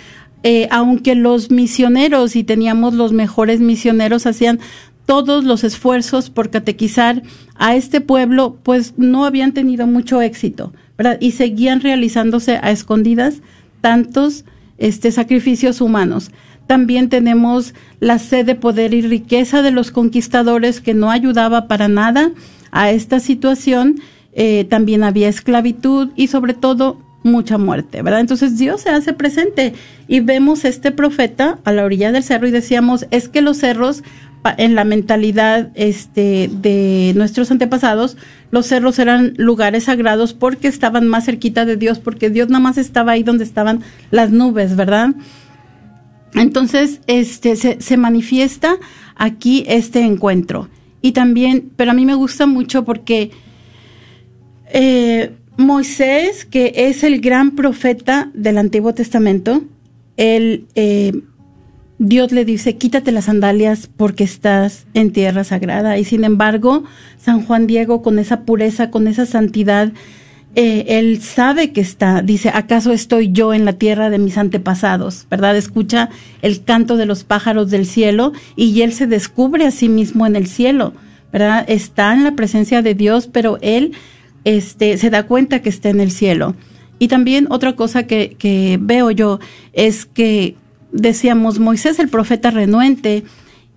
eh, 0.47 0.67
aunque 0.69 1.15
los 1.15 1.49
misioneros 1.49 2.35
y 2.35 2.43
teníamos 2.43 2.93
los 2.93 3.13
mejores 3.13 3.61
misioneros 3.61 4.27
hacían 4.27 4.59
todos 5.07 5.43
los 5.43 5.63
esfuerzos 5.63 6.29
por 6.29 6.51
catequizar 6.51 7.23
a 7.55 7.75
este 7.75 7.99
pueblo, 7.99 8.59
pues 8.61 8.93
no 8.95 9.25
habían 9.25 9.53
tenido 9.53 9.87
mucho 9.87 10.21
éxito, 10.21 10.71
¿verdad? 10.99 11.17
Y 11.19 11.31
seguían 11.31 11.81
realizándose 11.81 12.59
a 12.61 12.69
escondidas 12.69 13.41
tantos 13.81 14.45
este, 14.77 15.11
sacrificios 15.11 15.81
humanos. 15.81 16.29
También 16.67 17.09
tenemos 17.09 17.73
la 17.99 18.19
sed 18.19 18.45
de 18.45 18.53
poder 18.53 18.93
y 18.93 19.01
riqueza 19.01 19.63
de 19.63 19.71
los 19.71 19.89
conquistadores 19.89 20.79
que 20.79 20.93
no 20.93 21.09
ayudaba 21.09 21.67
para 21.67 21.87
nada 21.87 22.29
a 22.69 22.91
esta 22.91 23.19
situación. 23.19 23.99
Eh, 24.33 24.67
también 24.69 25.03
había 25.03 25.27
esclavitud 25.27 26.09
y 26.15 26.27
sobre 26.27 26.53
todo 26.53 26.99
mucha 27.25 27.57
muerte, 27.57 28.01
¿verdad? 28.01 28.21
Entonces 28.21 28.57
Dios 28.57 28.81
se 28.81 28.89
hace 28.89 29.11
presente 29.13 29.73
y 30.07 30.21
vemos 30.21 30.63
este 30.63 30.91
profeta 30.91 31.59
a 31.65 31.71
la 31.71 31.83
orilla 31.83 32.11
del 32.11 32.23
cerro 32.23 32.47
y 32.47 32.51
decíamos, 32.51 33.07
es 33.11 33.27
que 33.27 33.41
los 33.41 33.57
cerros 33.57 34.03
en 34.57 34.75
la 34.75 34.83
mentalidad 34.83 35.71
este, 35.73 36.49
de 36.51 37.13
nuestros 37.15 37.49
antepasados, 37.49 38.15
los 38.51 38.67
cerros 38.67 38.99
eran 38.99 39.33
lugares 39.37 39.85
sagrados 39.85 40.33
porque 40.33 40.67
estaban 40.67 41.07
más 41.07 41.25
cerquita 41.25 41.65
de 41.65 41.77
Dios, 41.77 41.97
porque 41.97 42.29
Dios 42.29 42.49
nada 42.49 42.59
más 42.59 42.77
estaba 42.77 43.13
ahí 43.13 43.23
donde 43.23 43.43
estaban 43.43 43.81
las 44.11 44.29
nubes, 44.29 44.75
¿verdad? 44.75 45.15
Entonces, 46.35 47.01
este, 47.07 47.55
se, 47.55 47.81
se 47.81 47.97
manifiesta 47.97 48.75
aquí 49.15 49.63
este 49.67 50.01
encuentro. 50.01 50.69
Y 51.01 51.13
también, 51.13 51.71
pero 51.75 51.91
a 51.91 51.93
mí 51.95 52.05
me 52.05 52.13
gusta 52.13 52.45
mucho 52.45 52.85
porque 52.85 53.31
eh, 54.71 55.31
Moisés, 55.57 56.45
que 56.45 56.73
es 56.75 57.03
el 57.03 57.21
gran 57.21 57.51
profeta 57.55 58.29
del 58.33 58.57
Antiguo 58.57 58.93
Testamento, 58.93 59.63
él, 60.17 60.67
eh, 60.75 61.13
Dios 61.97 62.31
le 62.31 62.45
dice, 62.45 62.75
quítate 62.77 63.11
las 63.11 63.25
sandalias 63.25 63.89
porque 63.95 64.23
estás 64.23 64.85
en 64.93 65.11
tierra 65.11 65.43
sagrada. 65.43 65.97
Y 65.97 66.03
sin 66.03 66.23
embargo, 66.23 66.83
San 67.17 67.41
Juan 67.45 67.67
Diego, 67.67 68.01
con 68.01 68.19
esa 68.19 68.41
pureza, 68.41 68.91
con 68.91 69.07
esa 69.07 69.25
santidad, 69.25 69.93
eh, 70.55 70.97
él 70.99 71.21
sabe 71.21 71.73
que 71.73 71.81
está, 71.81 72.21
dice, 72.21 72.49
¿acaso 72.53 72.93
estoy 72.93 73.31
yo 73.31 73.53
en 73.53 73.65
la 73.65 73.73
tierra 73.73 74.09
de 74.09 74.19
mis 74.19 74.37
antepasados? 74.37 75.27
¿Verdad? 75.29 75.57
Escucha 75.57 76.09
el 76.41 76.63
canto 76.63 76.95
de 76.95 77.05
los 77.05 77.25
pájaros 77.25 77.69
del 77.69 77.85
cielo 77.85 78.31
y 78.55 78.81
él 78.81 78.93
se 78.93 79.05
descubre 79.05 79.65
a 79.65 79.71
sí 79.71 79.89
mismo 79.89 80.25
en 80.25 80.37
el 80.37 80.47
cielo, 80.47 80.93
¿verdad? 81.33 81.65
Está 81.67 82.13
en 82.13 82.23
la 82.23 82.35
presencia 82.35 82.81
de 82.81 82.95
Dios, 82.95 83.27
pero 83.27 83.57
él 83.61 83.91
este, 84.45 84.97
se 84.97 85.09
da 85.09 85.23
cuenta 85.23 85.61
que 85.61 85.69
está 85.69 85.89
en 85.89 85.99
el 85.99 86.11
cielo. 86.11 86.55
Y 86.97 87.09
también 87.09 87.47
otra 87.49 87.75
cosa 87.75 88.03
que, 88.07 88.79
veo 88.81 89.11
yo 89.11 89.39
es 89.73 90.05
que 90.05 90.55
decíamos 90.93 91.59
Moisés 91.59 91.99
el 91.99 92.07
profeta 92.07 92.51
renuente 92.51 93.25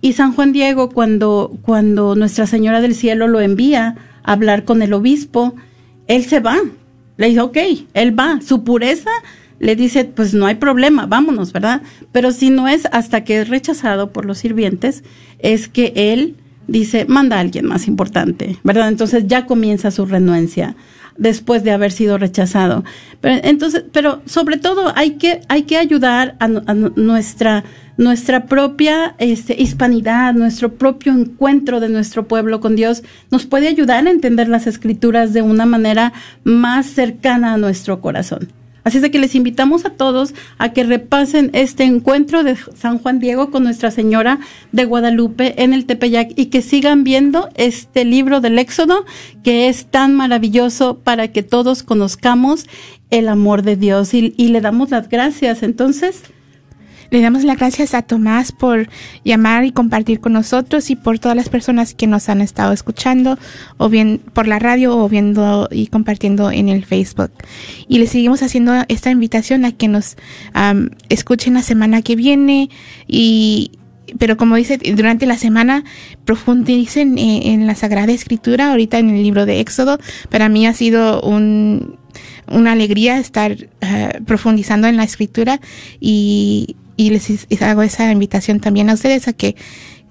y 0.00 0.12
San 0.12 0.32
Juan 0.32 0.52
Diego 0.52 0.90
cuando, 0.90 1.58
cuando 1.62 2.14
Nuestra 2.14 2.46
Señora 2.46 2.80
del 2.80 2.94
Cielo 2.94 3.26
lo 3.26 3.40
envía 3.40 3.96
a 4.22 4.32
hablar 4.32 4.64
con 4.64 4.82
el 4.82 4.92
obispo, 4.92 5.56
él 6.06 6.24
se 6.24 6.38
va. 6.38 6.56
Le 7.16 7.28
dice, 7.28 7.40
ok, 7.40 7.56
él 7.94 8.16
va. 8.16 8.40
Su 8.40 8.62
pureza 8.62 9.10
le 9.58 9.74
dice, 9.74 10.04
pues 10.04 10.34
no 10.34 10.46
hay 10.46 10.54
problema, 10.54 11.06
vámonos, 11.06 11.52
¿verdad? 11.52 11.82
Pero 12.12 12.30
si 12.30 12.50
no 12.50 12.68
es 12.68 12.86
hasta 12.92 13.24
que 13.24 13.40
es 13.40 13.48
rechazado 13.48 14.12
por 14.12 14.24
los 14.24 14.38
sirvientes, 14.38 15.02
es 15.40 15.68
que 15.68 15.92
él 15.96 16.36
dice, 16.68 17.06
manda 17.08 17.36
a 17.36 17.40
alguien 17.40 17.66
más 17.66 17.88
importante, 17.88 18.58
¿verdad? 18.62 18.88
Entonces 18.88 19.24
ya 19.26 19.46
comienza 19.46 19.90
su 19.90 20.06
renuencia 20.06 20.76
después 21.16 21.64
de 21.64 21.72
haber 21.72 21.90
sido 21.90 22.16
rechazado. 22.16 22.84
Pero 23.20 23.40
entonces, 23.42 23.84
pero 23.92 24.22
sobre 24.26 24.56
todo 24.56 24.92
hay 24.94 25.12
que 25.12 25.40
hay 25.48 25.62
que 25.62 25.76
ayudar 25.76 26.36
a, 26.38 26.48
nuestra 26.48 27.64
nuestra 27.96 28.46
propia 28.46 29.16
este, 29.18 29.60
hispanidad, 29.60 30.32
nuestro 30.34 30.74
propio 30.74 31.12
encuentro 31.12 31.80
de 31.80 31.88
nuestro 31.88 32.28
pueblo 32.28 32.60
con 32.60 32.76
Dios, 32.76 33.02
nos 33.32 33.44
puede 33.46 33.66
ayudar 33.66 34.06
a 34.06 34.10
entender 34.10 34.48
las 34.48 34.68
escrituras 34.68 35.32
de 35.32 35.42
una 35.42 35.66
manera 35.66 36.12
más 36.44 36.86
cercana 36.86 37.54
a 37.54 37.58
nuestro 37.58 38.00
corazón. 38.00 38.48
Así 38.84 38.98
es 38.98 39.02
de 39.02 39.10
que 39.10 39.18
les 39.18 39.34
invitamos 39.34 39.84
a 39.84 39.90
todos 39.90 40.34
a 40.58 40.72
que 40.72 40.84
repasen 40.84 41.50
este 41.52 41.84
encuentro 41.84 42.42
de 42.42 42.56
San 42.76 42.98
Juan 42.98 43.18
Diego 43.18 43.50
con 43.50 43.64
Nuestra 43.64 43.90
Señora 43.90 44.38
de 44.72 44.84
Guadalupe 44.84 45.62
en 45.62 45.74
el 45.74 45.84
Tepeyac 45.84 46.32
y 46.36 46.46
que 46.46 46.62
sigan 46.62 47.04
viendo 47.04 47.48
este 47.54 48.04
libro 48.04 48.40
del 48.40 48.58
Éxodo 48.58 49.04
que 49.42 49.68
es 49.68 49.86
tan 49.86 50.14
maravilloso 50.14 50.98
para 50.98 51.28
que 51.28 51.42
todos 51.42 51.82
conozcamos 51.82 52.66
el 53.10 53.28
amor 53.28 53.62
de 53.62 53.76
Dios 53.76 54.14
y, 54.14 54.34
y 54.36 54.48
le 54.48 54.60
damos 54.60 54.90
las 54.90 55.08
gracias. 55.08 55.62
Entonces, 55.62 56.22
le 57.10 57.20
damos 57.20 57.44
las 57.44 57.58
gracias 57.58 57.94
a 57.94 58.02
Tomás 58.02 58.52
por 58.52 58.88
llamar 59.24 59.64
y 59.64 59.72
compartir 59.72 60.20
con 60.20 60.32
nosotros 60.32 60.90
y 60.90 60.96
por 60.96 61.18
todas 61.18 61.36
las 61.36 61.48
personas 61.48 61.94
que 61.94 62.06
nos 62.06 62.28
han 62.28 62.40
estado 62.40 62.72
escuchando 62.72 63.38
o 63.76 63.88
bien 63.88 64.20
por 64.32 64.46
la 64.46 64.58
radio 64.58 64.96
o 64.96 65.08
viendo 65.08 65.68
y 65.70 65.86
compartiendo 65.86 66.50
en 66.50 66.68
el 66.68 66.84
Facebook. 66.84 67.32
Y 67.88 67.98
le 67.98 68.06
seguimos 68.06 68.42
haciendo 68.42 68.72
esta 68.88 69.10
invitación 69.10 69.64
a 69.64 69.72
que 69.72 69.88
nos 69.88 70.16
escuchen 71.08 71.54
la 71.54 71.62
semana 71.62 72.02
que 72.02 72.16
viene 72.16 72.70
y 73.06 73.72
pero 74.18 74.38
como 74.38 74.56
dice, 74.56 74.78
durante 74.94 75.26
la 75.26 75.36
semana 75.36 75.84
profundicen 76.24 77.18
en, 77.18 77.66
la 77.66 77.74
Sagrada 77.74 78.10
Escritura, 78.10 78.70
ahorita 78.70 78.98
en 78.98 79.10
el 79.10 79.22
libro 79.22 79.44
de 79.44 79.60
Éxodo. 79.60 79.98
Para 80.30 80.48
mí 80.48 80.66
ha 80.66 80.72
sido 80.72 81.20
un, 81.20 81.98
una 82.50 82.72
alegría 82.72 83.18
estar 83.18 83.68
ah, 83.82 84.12
profundizando 84.24 84.86
en 84.86 84.96
la 84.96 85.04
Escritura 85.04 85.60
y 86.00 86.76
y 86.98 87.10
les 87.10 87.62
hago 87.62 87.82
esa 87.82 88.10
invitación 88.10 88.60
también 88.60 88.90
a 88.90 88.94
ustedes 88.94 89.28
a 89.28 89.32
que 89.32 89.56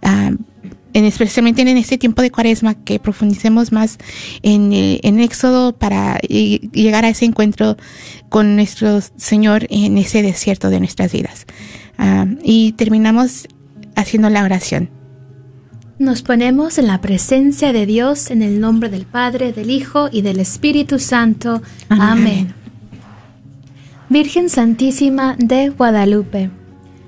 ah, 0.02 0.32
en, 0.94 1.06
especialmente 1.06 1.62
en 1.62 1.68
este 1.78 1.98
tiempo 1.98 2.22
de 2.24 2.32
cuaresma 2.32 2.74
que 2.74 2.98
profundicemos 2.98 3.72
más 3.72 3.98
en, 4.42 4.72
eh, 4.72 5.02
en 5.04 5.20
Éxodo 5.20 5.74
para 5.74 6.18
llegar 6.20 7.06
a 7.06 7.10
ese 7.10 7.26
encuentro 7.26 7.76
con 8.30 8.56
nuestro 8.56 9.02
Señor 9.18 9.68
en 9.70 9.98
ese 9.98 10.22
desierto 10.24 10.70
de 10.70 10.80
nuestras 10.80 11.12
vidas. 11.12 11.46
Ah, 11.98 12.26
y 12.42 12.72
terminamos 12.72 13.48
haciendo 13.96 14.30
la 14.30 14.44
oración. 14.44 14.90
Nos 16.00 16.22
ponemos 16.22 16.78
en 16.78 16.88
la 16.88 17.02
presencia 17.02 17.74
de 17.74 17.86
Dios 17.86 18.32
en 18.32 18.42
el 18.42 18.62
nombre 18.62 18.90
del 18.90 19.06
Padre, 19.06 19.52
del 19.52 19.72
Hijo 19.72 20.08
y 20.10 20.22
del 20.22 20.40
Espíritu 20.40 21.00
Santo. 21.00 21.62
Amén. 21.90 22.54
Virgen 24.08 24.50
Santísima 24.50 25.36
de 25.38 25.70
Guadalupe 25.70 26.50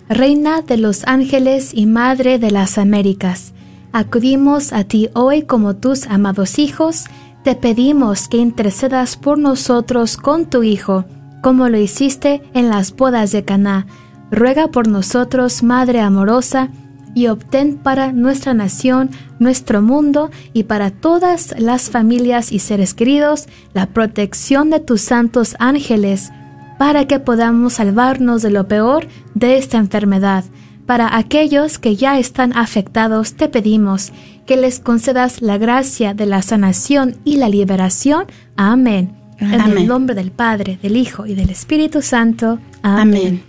Reina 0.10 0.64
de 0.64 0.78
los 0.78 1.04
ángeles 1.06 1.72
y 1.72 1.86
Madre 1.86 2.40
de 2.40 2.50
las 2.50 2.80
Américas, 2.80 3.54
acudimos 3.92 4.74
a 4.74 4.84
ti 4.84 5.08
hoy 5.14 5.44
como 5.44 5.76
tus 5.76 6.08
amados 6.08 6.58
hijos, 6.58 7.06
te 7.44 7.54
pedimos 7.54 8.28
que 8.28 8.38
intercedas 8.38 9.18
por 9.18 9.38
nosotros 9.38 10.18
con 10.18 10.48
tu 10.50 10.64
Hijo, 10.64 11.06
como 11.44 11.70
lo 11.70 11.78
hiciste 11.78 12.42
en 12.56 12.70
las 12.70 12.96
bodas 12.96 13.32
de 13.32 13.46
Caná. 13.46 13.86
Ruega 14.32 14.70
por 14.70 14.88
nosotros, 14.88 15.62
Madre 15.62 16.00
amorosa, 16.00 16.70
y 17.14 17.28
obtén 17.28 17.78
para 17.78 18.12
nuestra 18.12 18.56
nación, 18.56 19.12
nuestro 19.38 19.84
mundo 19.84 20.32
y 20.54 20.64
para 20.64 20.90
todas 20.90 21.54
las 21.60 21.92
familias 21.92 22.52
y 22.52 22.58
seres 22.58 22.96
queridos 22.96 23.48
la 23.74 23.86
protección 23.86 24.72
de 24.72 24.80
tus 24.80 25.02
santos 25.02 25.56
ángeles 25.60 26.32
para 26.80 27.06
que 27.08 27.20
podamos 27.20 27.74
salvarnos 27.74 28.42
de 28.42 28.52
lo 28.52 28.70
peor 28.70 29.06
de 29.36 29.58
esta 29.58 29.78
enfermedad. 29.78 30.46
Para 30.86 31.18
aquellos 31.18 31.78
que 31.78 31.98
ya 31.98 32.18
están 32.18 32.56
afectados, 32.58 33.34
te 33.34 33.50
pedimos 33.50 34.14
que 34.48 34.56
les 34.56 34.80
concedas 34.80 35.42
la 35.42 35.58
gracia 35.58 36.14
de 36.14 36.26
la 36.26 36.42
sanación 36.42 37.18
y 37.26 37.36
la 37.36 37.50
liberación. 37.50 38.28
Amén. 38.56 39.14
En 39.42 39.60
el 39.60 39.88
nombre 39.88 40.16
del 40.16 40.32
Padre, 40.32 40.80
del 40.82 40.96
Hijo 40.96 41.26
y 41.26 41.36
del 41.36 41.50
Espíritu 41.50 42.02
Santo. 42.02 42.60
Amén. 42.82 43.49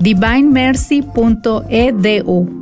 divinemercy.edu. 0.00 2.58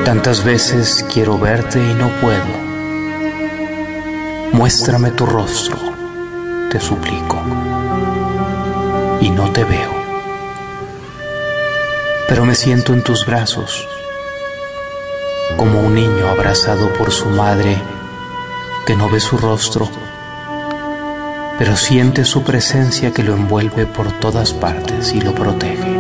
Tantas 0.05 0.45
veces 0.45 1.05
quiero 1.11 1.37
verte 1.37 1.79
y 1.79 1.93
no 1.95 2.07
puedo 2.21 2.68
Muéstrame 4.51 5.11
tu 5.11 5.25
rostro, 5.25 5.77
te 6.71 6.79
suplico, 6.79 7.37
y 9.21 9.29
no 9.29 9.51
te 9.51 9.63
veo. 9.63 9.91
Pero 12.27 12.45
me 12.45 12.55
siento 12.55 12.93
en 12.93 13.03
tus 13.03 13.25
brazos, 13.25 13.87
como 15.55 15.79
un 15.81 15.93
niño 15.93 16.27
abrazado 16.27 16.91
por 16.93 17.11
su 17.11 17.27
madre 17.27 17.77
que 18.85 18.95
no 18.95 19.09
ve 19.09 19.19
su 19.19 19.37
rostro, 19.37 19.87
pero 21.57 21.75
siente 21.77 22.25
su 22.25 22.43
presencia 22.43 23.11
que 23.11 23.23
lo 23.23 23.33
envuelve 23.33 23.85
por 23.85 24.11
todas 24.19 24.51
partes 24.53 25.13
y 25.13 25.21
lo 25.21 25.33
protege. 25.35 25.95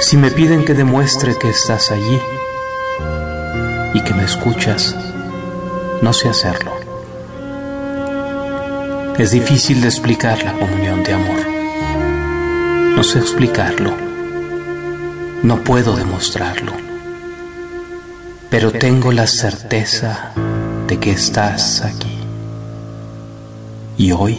Si 0.00 0.16
me 0.16 0.30
piden 0.30 0.64
que 0.64 0.74
demuestre 0.74 1.36
que 1.38 1.48
estás 1.48 1.90
allí, 1.90 2.20
que 4.04 4.14
me 4.14 4.24
escuchas, 4.24 4.94
no 6.02 6.12
sé 6.12 6.28
hacerlo. 6.28 6.72
Es 9.18 9.30
difícil 9.30 9.80
de 9.80 9.88
explicar 9.88 10.42
la 10.42 10.52
comunión 10.52 11.02
de 11.02 11.14
amor. 11.14 11.40
No 12.96 13.02
sé 13.02 13.18
explicarlo. 13.18 13.92
No 15.42 15.64
puedo 15.64 15.96
demostrarlo. 15.96 16.72
Pero 18.50 18.72
tengo 18.72 19.12
la 19.12 19.26
certeza 19.26 20.32
de 20.86 20.98
que 20.98 21.12
estás 21.12 21.82
aquí. 21.82 22.18
Y 23.96 24.12
hoy 24.12 24.38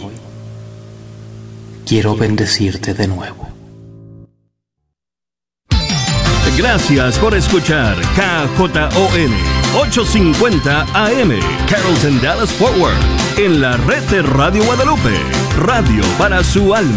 quiero 1.86 2.14
bendecirte 2.14 2.94
de 2.94 3.08
nuevo. 3.08 3.46
Gracias 6.56 7.18
por 7.18 7.34
escuchar 7.34 7.96
KJON 8.14 9.55
850 9.76 10.86
AM 10.94 11.38
Carrollton 11.68 12.18
Dallas 12.22 12.50
Forward 12.50 12.96
en 13.36 13.60
la 13.60 13.76
red 13.76 14.02
de 14.04 14.22
Radio 14.22 14.64
Guadalupe, 14.64 15.14
radio 15.58 16.02
para 16.18 16.42
su 16.42 16.74
alma. 16.74 16.94